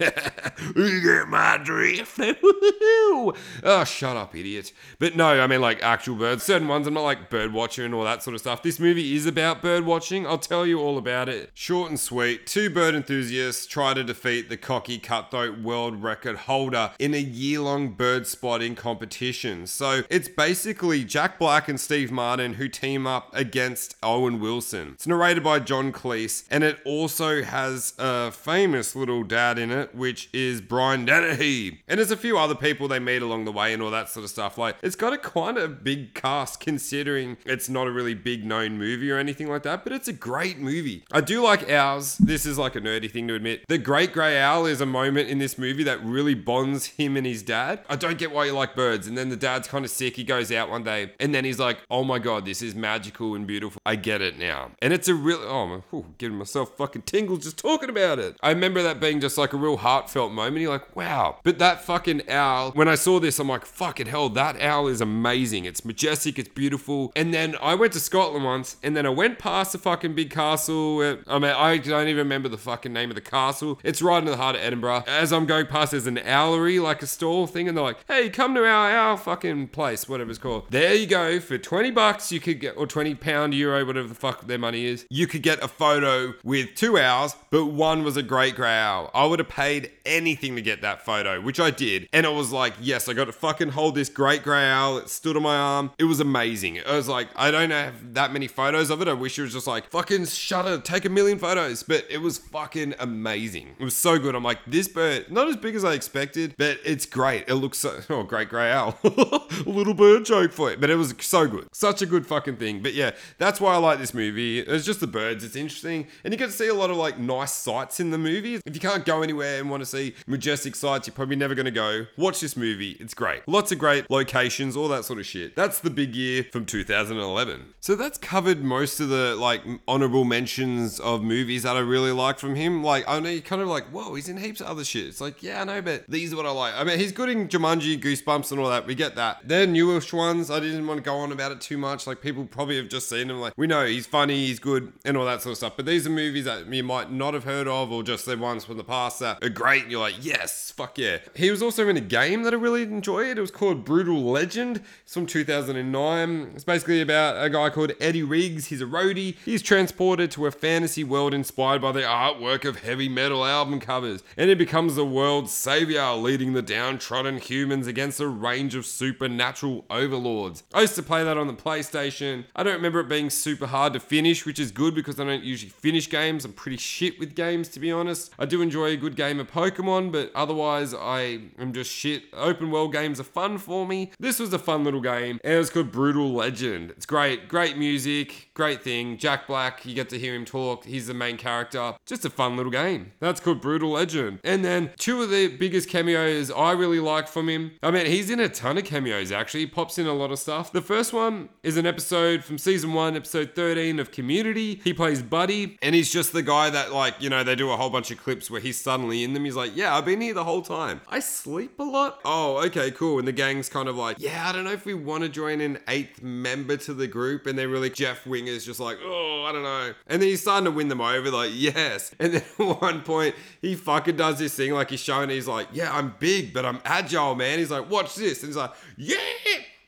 you 0.77 1.01
get 1.01 1.29
my 1.29 1.59
drift. 1.63 2.19
oh, 2.21 3.85
shut 3.87 4.17
up, 4.17 4.35
idiot. 4.35 4.73
But 4.99 5.17
no, 5.17 5.43
I 5.43 5.47
mean 5.47 5.63
like 5.63 5.83
actual 5.83 6.17
birds. 6.17 6.43
Certain 6.43 6.69
ones, 6.69 6.87
I'm 6.87 6.95
not 6.95 7.03
like 7.03 7.31
bird 7.31 7.53
watching 7.53 7.87
and 7.87 7.95
all 7.95 8.05
that 8.05 8.23
sort 8.23 8.35
of 8.35 8.41
stuff. 8.41 8.63
This 8.63 8.79
movie 8.79 9.17
is 9.17 9.27
about 9.27 9.63
bird 9.63 9.87
watching. 9.87 10.27
I'll 10.27 10.39
tell 10.39 10.67
you 10.67 10.81
all 10.81 10.99
about 10.99 11.29
it. 11.29 11.51
Short 11.55 11.89
and 11.89 11.99
sweet. 11.99 12.47
Two 12.47 12.69
bird 12.69 12.95
enthusiasts 12.95 13.65
try 13.67 13.95
to 13.95 14.05
defeat 14.05 14.51
the 14.51 14.59
cocky 14.59 14.99
cutthroat 14.99 15.61
world 15.61 16.03
record 16.03 16.37
holder 16.37 16.93
in 16.99 17.15
a 17.15 17.19
year-long 17.19 17.93
bird 17.93 18.27
spotting 18.27 18.75
competition. 18.75 19.67
So 19.67 20.03
it's 20.11 20.29
basically 20.29 21.05
Jack 21.05 21.39
Black 21.39 21.69
and 21.69 21.81
Steve 21.81 22.13
Martin 22.13 22.55
who 22.55 22.69
team 22.69 23.07
up 23.07 23.14
against 23.33 23.97
Owen 24.03 24.41
Wilson. 24.41 24.91
It's 24.95 25.07
narrated 25.07 25.43
by 25.43 25.59
John 25.59 25.93
Cleese, 25.93 26.45
and 26.51 26.65
it 26.65 26.79
also 26.85 27.43
has 27.43 27.95
a 27.99 28.31
famous 28.31 28.95
little 28.97 29.23
dad 29.23 29.59
in 29.59 29.71
it, 29.71 29.95
which 29.95 30.29
is 30.33 30.61
Brian 30.61 31.05
Dennehy. 31.05 31.81
And 31.89 31.99
there's 31.99 32.11
a 32.11 32.17
few 32.17 32.39
other 32.39 32.55
people 32.55 32.89
they 32.89 32.99
meet 32.99 33.23
along 33.23 33.45
the 33.45 33.53
way 33.53 33.73
and 33.73 33.83
all 33.83 33.91
that 33.91 34.09
sort 34.09 34.25
of 34.25 34.31
stuff. 34.31 34.59
Like, 34.59 34.77
it's 34.83 34.97
got 34.97 35.13
a 35.13 35.19
quite 35.19 35.57
a 35.57 35.69
big 35.69 36.15
cast 36.15 36.61
considering 36.61 37.37
it's 37.45 37.69
not 37.69 37.87
a 37.87 37.91
really 37.91 38.15
big 38.15 38.45
known 38.45 38.79
movie 38.79 39.11
or 39.11 39.19
anything 39.19 39.49
like 39.49 39.63
that, 39.63 39.85
but 39.85 39.93
it's 39.93 40.09
a 40.09 40.13
great 40.13 40.59
movie. 40.59 41.05
I 41.13 41.21
do 41.21 41.43
like 41.43 41.69
Owls. 41.71 42.19
This 42.19 42.47
is 42.47 42.59
like 42.59 42.77
a 42.77 42.81
nerdy 42.81 43.11
thing 43.11 43.29
to 43.29 43.35
admit. 43.35 43.65
The 43.69 43.79
Great 43.79 44.13
Grey 44.13 44.41
Owl 44.41 44.67
is 44.67 44.81
a 44.81 44.87
moment 44.87 45.29
in 45.29 45.39
this 45.39 45.59
movie 45.59 45.85
that 45.85 46.05
really 46.05 46.35
bonds 46.35 46.87
him 46.87 47.17
and 47.17 47.27
his 47.27 47.43
dad. 47.43 47.81
I 47.89 47.97
don't 47.97 48.19
get 48.19 48.33
why 48.33 48.47
you 48.47 48.53
like 48.53 48.75
birds. 48.75 49.07
And 49.07 49.17
then 49.17 49.29
the 49.29 49.37
dad's 49.37 49.69
kind 49.69 49.85
of 49.85 49.91
sick. 49.91 50.17
He 50.17 50.25
goes 50.25 50.51
out 50.53 50.71
one 50.71 50.83
day 50.85 51.13
and 51.21 51.35
then 51.35 51.45
he's 51.45 51.59
like, 51.59 51.79
oh 51.91 52.05
my 52.05 52.19
God, 52.19 52.45
this 52.45 52.63
is 52.63 52.75
magical 53.05 53.35
and 53.35 53.47
beautiful. 53.47 53.83
I 53.85 53.97
get 53.97 54.23
it 54.23 54.39
now. 54.39 54.71
And 54.81 54.93
it's 54.95 55.09
a 55.09 55.15
real, 55.15 55.39
oh, 55.43 55.83
I'm 55.93 56.15
giving 56.17 56.39
myself 56.39 56.75
fucking 56.79 57.03
tingles 57.03 57.45
just 57.45 57.59
talking 57.59 57.91
about 57.91 58.19
it. 58.19 58.37
I 58.43 58.49
remember 58.49 58.83
that 58.83 58.99
being 58.99 59.21
just 59.21 59.37
like 59.37 59.53
a 59.53 59.59
real 59.59 59.77
heartfelt 59.77 60.33
moment. 60.33 60.63
You're 60.63 60.73
like, 60.73 60.97
wow. 60.97 61.39
But 61.43 61.59
that 61.59 61.83
fucking 61.83 62.31
owl, 62.31 62.71
when 62.73 62.89
I 62.89 62.95
saw 62.95 63.21
this, 63.21 63.39
I'm 63.39 63.49
like, 63.49 63.67
fucking 63.67 64.07
hell, 64.07 64.31
that 64.31 64.59
owl 64.59 64.89
is 64.89 65.03
amazing. 65.03 65.67
It's 65.67 65.85
majestic, 65.85 66.39
it's 66.39 66.49
beautiful. 66.49 67.13
And 67.15 67.35
then 67.35 67.57
I 67.61 67.75
went 67.75 67.93
to 67.93 68.01
Scotland 68.01 68.45
once 68.45 68.79
and 68.83 68.97
then 68.97 69.05
I 69.05 69.11
went 69.11 69.39
past 69.39 69.73
the 69.73 69.79
fucking 69.79 70.15
big 70.15 70.31
castle. 70.31 71.03
I 71.27 71.39
mean, 71.39 71.51
I 71.51 71.77
don't 71.77 72.09
even 72.09 72.17
remember 72.17 72.49
the 72.49 72.57
fucking 72.57 72.93
name 72.93 73.11
of 73.11 73.17
the 73.17 73.21
castle. 73.21 73.79
It's 73.83 74.01
right 74.01 74.19
in 74.19 74.25
the 74.25 74.39
heart 74.39 74.57
of 74.57 74.63
Edinburgh. 74.63 75.05
As 75.07 75.31
I'm 75.31 75.45
going 75.45 75.67
past, 75.67 75.91
there's 75.91 76.07
an 76.07 76.17
owlery, 76.17 76.83
like 76.83 77.03
a 77.03 77.07
stall 77.07 77.47
thing, 77.47 77.69
and 77.69 77.77
they're 77.77 77.85
like, 77.85 77.99
hey, 78.09 78.31
come 78.31 78.55
to 78.55 78.65
our, 78.65 78.91
our 78.91 79.19
fucking 79.19 79.69
place, 79.69 80.09
whatever 80.09 80.31
it's 80.31 80.39
called. 80.39 80.71
There 80.71 80.95
you 80.95 81.07
go. 81.07 81.39
For 81.41 81.59
20 81.59 81.91
bucks, 81.91 82.33
you 82.33 82.41
could 82.41 82.61
get, 82.61 82.77
or 82.77 82.87
20 82.95 83.17
pound, 83.17 83.53
euro, 83.53 83.85
whatever 83.85 84.07
the 84.07 84.15
fuck 84.15 84.47
their 84.47 84.57
money 84.57 84.85
is, 84.85 85.05
you 85.11 85.27
could 85.27 85.43
get 85.43 85.61
a 85.61 85.67
photo 85.67 86.33
with 86.45 86.73
two 86.77 86.97
owls, 86.97 87.35
but 87.51 87.65
one 87.65 88.05
was 88.05 88.17
a 88.17 88.23
great 88.23 88.55
grey 88.55 88.79
owl. 88.79 89.11
I 89.13 89.27
would 89.27 89.41
have 89.41 89.49
paid 89.49 89.91
anything 90.07 90.57
to 90.57 90.63
get 90.63 90.83
that 90.83 91.05
photo, 91.05 91.41
which 91.41 91.61
I 91.61 91.71
did. 91.71 92.09
And 92.13 92.27
I 92.27 92.31
was 92.31 92.53
like, 92.53 92.75
yes, 92.81 93.09
I 93.09 93.13
got 93.13 93.27
to 93.27 93.33
fucking 93.33 93.71
hold 93.71 93.95
this 93.95 94.09
great 94.09 94.43
grey 94.43 94.69
owl. 94.69 94.99
It 94.99 95.09
stood 95.09 95.37
on 95.37 95.43
my 95.43 95.57
arm. 95.57 95.91
It 95.99 96.05
was 96.05 96.21
amazing. 96.21 96.81
I 96.87 96.97
was 96.97 97.09
like, 97.09 97.29
I 97.37 97.51
don't 97.51 97.71
have 97.71 98.15
that 98.15 98.33
many 98.33 98.47
photos 98.47 98.91
of 98.91 99.01
it. 99.03 99.09
I 99.09 99.13
wish 99.13 99.39
it 99.39 99.43
was 99.43 99.53
just 99.53 99.67
like, 99.67 99.91
fucking 99.91 100.27
shutter, 100.27 100.79
take 100.79 101.05
a 101.05 101.09
million 101.09 101.39
photos. 101.39 101.83
But 101.83 102.07
it 102.11 102.19
was 102.19 102.39
fucking 102.39 102.95
amazing. 102.99 103.77
It 103.79 103.85
was 103.85 103.97
so 103.97 104.19
good. 104.19 104.35
I'm 104.35 104.45
like, 104.45 104.59
this 104.67 104.89
bird, 104.89 105.31
not 105.31 105.49
as 105.49 105.57
big 105.57 105.75
as 105.75 105.85
I 105.85 105.95
expected, 105.95 106.55
but 106.59 106.79
it's 106.85 107.07
great. 107.07 107.49
It 107.49 107.55
looks 107.55 107.79
so, 107.79 108.01
oh, 108.11 108.23
great 108.23 108.49
grey 108.49 108.71
owl. 108.71 108.99
A 109.05 109.69
little 109.69 109.95
bird 109.95 110.25
joke 110.25 110.53
for 110.53 110.71
it. 110.71 110.81
But 110.81 110.91
it 110.91 110.97
was 110.97 111.15
so 111.21 111.47
good. 111.47 111.69
Such 111.73 112.03
a 112.03 112.07
good 112.07 112.27
fucking 112.27 112.57
thing. 112.57 112.83
But 112.83 112.95
yeah, 112.95 113.13
that's 113.39 113.61
why 113.61 113.75
I 113.75 113.77
like 113.79 113.99
this 113.99 114.15
movie. 114.15 114.61
It's 114.61 114.85
just 114.85 115.01
the 115.01 115.07
birds. 115.07 115.45
It's 115.45 115.57
interesting. 115.57 116.07
And 116.23 116.33
you 116.33 116.39
get 116.39 116.47
to 116.47 116.53
see 116.53 116.69
a 116.69 116.75
lot 116.75 116.91
of 116.91 116.97
like 116.97 117.19
nice 117.19 117.53
sights 117.53 118.01
in 118.01 118.11
the 118.11 118.19
movie. 118.19 118.61
If 118.65 118.75
you 118.75 118.81
can't 118.81 119.05
go 119.05 119.23
anywhere 119.23 119.61
and 119.61 119.71
want 119.71 119.83
to 119.83 119.87
see 119.95 120.15
majestic 120.27 120.75
sights, 120.77 121.07
you're 121.07 121.15
probably 121.15 121.37
never 121.37 121.55
going 121.55 121.65
to 121.67 121.71
go. 121.71 122.07
Watch 122.17 122.41
this 122.41 122.57
movie. 122.57 122.93
It's 123.01 123.15
great. 123.15 123.47
Lots 123.47 123.73
of 123.73 123.79
great 123.79 124.11
locations, 124.11 124.77
all 124.77 124.89
that 124.89 125.05
sort 125.05 125.19
of 125.19 125.27
shit. 125.27 125.57
That's 125.57 125.81
the 125.81 125.91
big 125.91 126.15
year 126.15 126.45
from 126.53 126.67
2011. 126.67 127.75
So 127.81 127.95
that's 127.95 128.19
covered 128.19 128.63
most 128.63 129.01
of 129.01 129.09
the 129.09 129.37
like 129.37 129.63
honorable 129.87 130.25
mentions 130.25 131.01
of 131.01 131.23
movies 131.23 131.63
that 131.63 131.77
I 131.77 131.81
really 131.81 132.13
like 132.13 132.39
from 132.39 132.55
him. 132.55 132.83
Like, 132.83 133.05
I 133.07 133.21
know 133.21 133.29
you're 133.29 133.43
kind 133.43 133.63
of 133.63 133.69
like, 133.69 133.85
whoa, 133.91 134.15
he's 134.15 134.29
in 134.29 134.37
heaps 134.37 134.61
of 134.61 134.67
other 134.67 134.85
shit. 134.85 135.07
It's 135.07 135.21
like, 135.21 135.43
yeah, 135.43 135.61
I 135.61 135.65
know, 135.65 135.83
but 135.83 136.05
these 136.09 136.33
are 136.33 136.37
what 136.37 136.47
I 136.47 136.51
like. 136.51 136.75
I 136.75 136.85
mean, 136.85 136.99
he's 136.99 137.13
good 137.13 137.29
in 137.29 137.49
Jumanji, 137.49 138.01
Goosebumps, 138.01 138.51
and 138.51 138.61
all 138.61 138.71
that. 138.71 138.87
We 138.87 138.95
get 138.95 139.17
that. 139.17 139.41
They're 139.45 139.67
newish 139.67 140.13
ones. 140.13 140.51
I 140.51 140.61
didn't 140.61 140.87
want 140.87 140.99
to 140.99 141.05
go 141.05 141.17
on 141.17 141.33
about 141.33 141.53
it 141.53 141.61
too 141.61 141.79
much. 141.79 142.07
Like, 142.07 142.21
people 142.21 142.45
probably 142.47 142.77
have 142.77 142.89
just 142.89 143.09
seen 143.09 143.31
him. 143.31 143.41
Like 143.41 143.53
we 143.57 143.67
know 143.67 143.85
he's 143.87 144.07
funny, 144.07 144.47
he's 144.47 144.59
good, 144.59 144.93
and 145.05 145.17
all 145.17 145.25
that 145.27 145.43
sort 145.43 145.53
of 145.53 145.57
stuff. 145.59 145.75
But 145.77 145.87
these 145.87 146.07
are 146.07 146.11
movies 146.11 146.45
that 146.47 146.67
you 146.73 146.83
might 146.83 147.11
not 147.11 147.35
have 147.35 147.45
heard 147.45 147.69
of, 147.69 147.93
or 147.93 148.03
just 148.03 148.27
the 148.27 148.37
ones 148.37 148.65
from 148.65 148.77
the 148.77 148.85
past 148.85 149.21
that 149.21 149.43
are 149.45 149.49
great. 149.49 149.84
And 149.85 149.93
you're 149.93 150.01
like, 150.01 150.25
yes, 150.25 150.71
fuck 150.71 150.97
yeah. 150.97 151.19
He 151.37 151.51
was 151.51 151.63
also 151.63 151.89
in 151.89 151.97
a 151.99 152.01
game 152.01 152.43
that 152.45 152.55
I 152.55 152.57
really 152.57 152.85
enjoyed. 152.85 153.37
It 153.37 153.41
was 153.41 153.51
called 153.51 153.85
Brutal 153.85 154.23
Legend. 154.23 154.81
It's 155.03 155.13
from 155.13 155.27
2009. 155.27 156.53
It's 156.55 156.65
basically 156.65 157.03
about 157.03 157.45
a 157.45 157.51
guy 157.51 157.69
called 157.69 157.93
Eddie 158.01 158.23
Riggs. 158.23 158.69
He's 158.69 158.81
a 158.81 158.87
roadie. 158.87 159.37
He's 159.45 159.61
transported 159.61 160.31
to 160.33 160.47
a 160.47 160.51
fantasy 160.51 161.05
world 161.05 161.35
inspired 161.35 161.83
by 161.83 161.93
the 161.93 162.01
artwork 162.01 162.65
of 162.65 162.81
heavy 162.81 163.11
metal 163.11 163.45
album 163.45 163.79
covers, 163.79 164.23
and 164.39 164.49
he 164.49 164.55
becomes 164.55 164.95
the 164.95 165.05
world's 165.05 165.53
savior, 165.53 166.13
leading 166.13 166.55
the 166.55 166.63
downtrodden 166.63 167.39
humans 167.39 167.87
against 167.87 168.21
a 168.21 168.27
range 168.27 168.75
of 168.75 168.87
supernatural 168.87 169.85
overlords. 169.91 170.63
I 170.73 170.81
used 170.81 170.95
to 170.95 171.03
play 171.03 171.25
that 171.25 171.37
on 171.37 171.47
the 171.47 171.53
PlayStation. 171.53 172.47
I 172.57 172.63
don't 172.63 172.77
remember 172.77 173.01
it 173.01 173.09
being 173.11 173.29
super 173.29 173.67
hard 173.67 173.93
to 173.93 174.01
finish, 174.01 174.47
which 174.47 174.59
is 174.59 174.71
good 174.71 174.95
because 174.95 175.21
I 175.21 175.25
don't 175.25 175.45
usually 175.45 175.69
finish 175.69 176.09
games. 176.09 176.47
I'm 176.47 176.55
pretty 176.55 176.79
shit 176.79 177.19
with 177.19 177.35
games, 177.35 177.69
to 177.69 177.81
be 177.81 177.93
honest. 177.93 178.33
I 178.39 178.47
do 178.47 178.63
enjoy 178.63 178.87
a 178.87 178.97
good 178.97 179.15
game 179.15 179.39
of 179.39 179.51
Pokemon, 179.75 180.13
but 180.13 180.31
otherwise, 180.35 180.95
I 180.95 181.41
am 181.59 181.73
just 181.73 181.91
shit. 181.91 182.25
Open 182.33 182.71
world 182.71 182.93
games 182.93 183.21
are 183.21 183.25
fun 183.25 183.59
for 183.59 183.87
me. 183.87 184.13
This 184.19 184.39
was 184.39 184.53
a 184.53 184.59
fun 184.59 184.85
little 184.85 185.01
game, 185.01 185.41
and 185.45 185.55
it's 185.55 185.71
called 185.71 185.91
Brutal 185.93 186.33
Legend. 186.33 186.91
It's 186.91 187.07
great, 187.07 187.49
great 187.49 187.77
music, 187.77 188.51
great 188.55 188.83
thing. 188.83 189.19
Jack 189.19 189.47
Black, 189.47 189.85
you 189.85 189.95
get 189.95 190.09
to 190.11 190.19
hear 190.19 190.35
him 190.35 190.45
talk. 190.45 190.85
He's 190.85 191.07
the 191.07 191.15
main 191.15 191.37
character. 191.37 191.95
Just 192.07 192.25
a 192.25 192.31
fun 192.31 192.57
little 192.57 192.73
game. 192.73 193.13
That's 193.21 193.41
called 193.41 193.61
Brutal 193.61 193.91
Legend. 193.91 194.41
And 194.45 194.65
then 194.65 194.91
two 194.99 195.23
of 195.23 195.31
the 195.31 195.49
biggest 195.49 195.89
cameos 195.89 196.51
I 196.51 196.73
really 196.73 197.01
like 197.01 197.29
from 197.29 197.49
him. 197.49 197.73
I 197.83 197.91
mean, 197.91 198.07
he's 198.07 198.31
in 198.31 198.41
a 198.41 198.49
ton 198.49 198.79
of 198.79 198.85
cameos 198.85 199.33
actually. 199.33 199.61
He 199.61 199.67
pops 199.67 199.99
in 199.99 200.07
a 200.07 200.13
lot 200.13 200.31
of 200.31 200.39
stuff. 200.39 200.73
The 200.73 200.83
first 200.83 201.13
one 201.13 201.49
is 201.63 201.77
an 201.77 201.87
episode 201.87 202.45
from 202.45 202.59
season 202.59 202.93
one, 202.93 203.17
episode 203.17 203.53
13 203.55 203.99
of 203.99 204.11
Community. 204.11 204.81
He 204.85 204.93
plays 204.93 205.23
Buddy, 205.23 205.79
and 205.83 205.95
he's 205.95 206.13
just 206.13 206.33
the 206.33 206.43
guy 206.43 206.71
that, 206.71 206.93
like, 206.93 207.15
you 207.21 207.31
know, 207.31 207.43
they 207.43 207.55
do 207.55 207.71
a 207.71 207.77
whole 207.77 207.91
bunch 207.91 208.11
of 208.11 208.19
clips 208.19 208.51
where 208.51 208.61
he's 208.61 208.81
suddenly 208.81 209.25
in 209.25 209.33
them. 209.33 209.45
He's 209.45 209.57
like, 209.57 209.64
Yeah, 209.73 209.97
I've 209.97 210.05
been 210.05 210.21
here 210.21 210.35
the 210.35 210.45
whole 210.45 210.63
time. 210.63 211.01
I 211.09 211.21
sleep 211.21 211.79
a 211.79 211.83
lot. 211.83 212.21
Oh, 212.25 212.65
okay, 212.67 212.91
cool. 212.91 213.19
And 213.19 213.27
the 213.27 213.33
gang's 213.33 213.69
kind 213.69 213.89
of 213.89 213.97
like, 213.97 214.19
Yeah, 214.19 214.49
I 214.49 214.53
don't 214.53 214.65
know 214.65 214.73
if 214.73 214.85
we 214.85 214.95
want 214.95 215.23
to 215.23 215.29
join 215.29 215.61
an 215.61 215.79
eighth 215.89 216.23
member 216.23 216.77
to 216.79 216.95
the 216.95 217.07
group. 217.07 217.47
And 217.47 217.59
they're 217.59 217.69
really, 217.69 217.91
Jeff 217.91 218.27
Winger's 218.27 218.65
just 218.65 218.81
like, 218.81 218.99
Oh, 219.03 219.45
I 219.49 219.53
don't 219.53 219.63
know. 219.63 219.95
And 220.07 220.21
then 220.21 220.29
he's 220.29 220.43
starting 220.43 220.67
to 220.67 220.71
win 220.71 220.89
them 220.89 221.01
over, 221.01 221.31
like, 221.31 221.51
Yes. 221.55 222.15
And 222.19 222.35
then 222.35 222.43
at 222.59 222.81
one 222.81 223.03
point, 223.03 223.35
he 223.63 223.75
fucking 223.75 224.17
does 224.17 224.39
this 224.39 224.55
thing 224.55 224.73
like 224.73 224.91
he's 224.91 225.01
showing, 225.01 225.31
he's 225.31 225.49
like, 225.49 225.69
Yeah, 225.73 225.97
I'm 225.97 226.15
big, 226.19 226.53
but 226.53 226.65
I'm 226.65 226.81
agile, 226.85 227.35
man. 227.35 227.59
He's 227.59 227.71
like, 227.71 227.91
Watch 227.91 228.15
this. 228.15 228.43
And 228.43 228.49
he's 228.49 228.57
like, 228.57 228.73
Yeah 228.97 229.19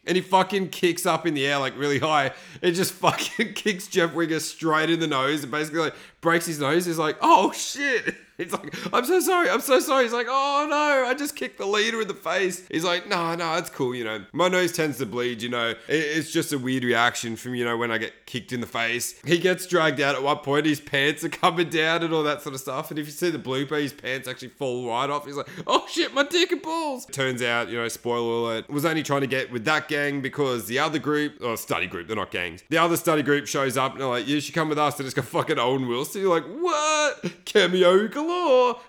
and 0.06 0.14
he 0.16 0.22
fucking 0.22 0.68
kicks 0.68 1.04
up 1.04 1.26
in 1.26 1.34
the 1.34 1.46
air 1.46 1.58
like 1.58 1.76
really 1.76 1.98
high. 1.98 2.32
It 2.62 2.72
just 2.72 2.92
fucking 3.02 3.54
kicks 3.54 3.88
Jeff 3.88 4.14
Winger 4.14 4.40
straight 4.40 4.88
in 4.88 5.00
the 5.00 5.06
nose 5.06 5.42
and 5.42 5.50
basically 5.50 5.80
like 5.80 5.94
breaks 6.20 6.46
his 6.46 6.60
nose. 6.60 6.86
He's 6.86 6.98
like, 6.98 7.16
oh 7.20 7.52
shit. 7.52 8.14
He's 8.38 8.52
like, 8.52 8.74
I'm 8.92 9.04
so 9.06 9.20
sorry, 9.20 9.48
I'm 9.48 9.62
so 9.62 9.80
sorry. 9.80 10.04
He's 10.04 10.12
like, 10.12 10.26
oh 10.28 10.66
no, 10.68 11.08
I 11.08 11.14
just 11.14 11.36
kicked 11.36 11.56
the 11.56 11.66
leader 11.66 12.02
in 12.02 12.08
the 12.08 12.14
face. 12.14 12.66
He's 12.70 12.84
like, 12.84 13.08
no, 13.08 13.34
no, 13.34 13.56
it's 13.56 13.70
cool, 13.70 13.94
you 13.94 14.04
know. 14.04 14.26
My 14.32 14.48
nose 14.48 14.72
tends 14.72 14.98
to 14.98 15.06
bleed, 15.06 15.40
you 15.40 15.48
know. 15.48 15.74
It's 15.88 16.30
just 16.30 16.52
a 16.52 16.58
weird 16.58 16.84
reaction 16.84 17.36
from, 17.36 17.54
you 17.54 17.64
know, 17.64 17.78
when 17.78 17.90
I 17.90 17.96
get 17.96 18.26
kicked 18.26 18.52
in 18.52 18.60
the 18.60 18.66
face. 18.66 19.18
He 19.24 19.38
gets 19.38 19.66
dragged 19.66 20.00
out 20.00 20.14
at 20.14 20.22
one 20.22 20.38
point, 20.38 20.66
his 20.66 20.80
pants 20.80 21.24
are 21.24 21.30
coming 21.30 21.70
down 21.70 22.02
and 22.02 22.12
all 22.12 22.22
that 22.24 22.42
sort 22.42 22.54
of 22.54 22.60
stuff. 22.60 22.90
And 22.90 22.98
if 22.98 23.06
you 23.06 23.12
see 23.12 23.30
the 23.30 23.38
blooper, 23.38 23.80
his 23.80 23.94
pants 23.94 24.28
actually 24.28 24.48
fall 24.48 24.86
right 24.86 25.08
off. 25.08 25.24
He's 25.24 25.36
like, 25.36 25.48
oh 25.66 25.86
shit, 25.88 26.12
my 26.12 26.24
dick 26.24 26.52
and 26.52 26.60
balls. 26.60 27.06
Turns 27.06 27.40
out, 27.40 27.70
you 27.70 27.78
know, 27.78 27.88
spoiler 27.88 28.50
alert, 28.50 28.68
was 28.68 28.84
only 28.84 29.02
trying 29.02 29.22
to 29.22 29.26
get 29.26 29.50
with 29.50 29.64
that 29.64 29.88
gang 29.88 30.20
because 30.20 30.66
the 30.66 30.78
other 30.78 30.98
group, 30.98 31.42
or 31.42 31.56
study 31.56 31.86
group, 31.86 32.06
they're 32.06 32.16
not 32.16 32.30
gangs. 32.30 32.62
The 32.68 32.78
other 32.78 32.98
study 32.98 33.22
group 33.22 33.46
shows 33.46 33.78
up 33.78 33.92
and 33.92 34.00
they're 34.02 34.08
like, 34.08 34.28
you 34.28 34.40
should 34.40 34.54
come 34.54 34.68
with 34.68 34.78
us. 34.78 34.98
And 34.98 35.06
it's 35.06 35.14
got 35.14 35.24
fucking 35.24 35.58
Owen 35.58 35.88
Wilson. 35.88 36.20
You're 36.20 36.38
like, 36.38 36.44
what? 36.44 37.44
Cameo 37.46 38.08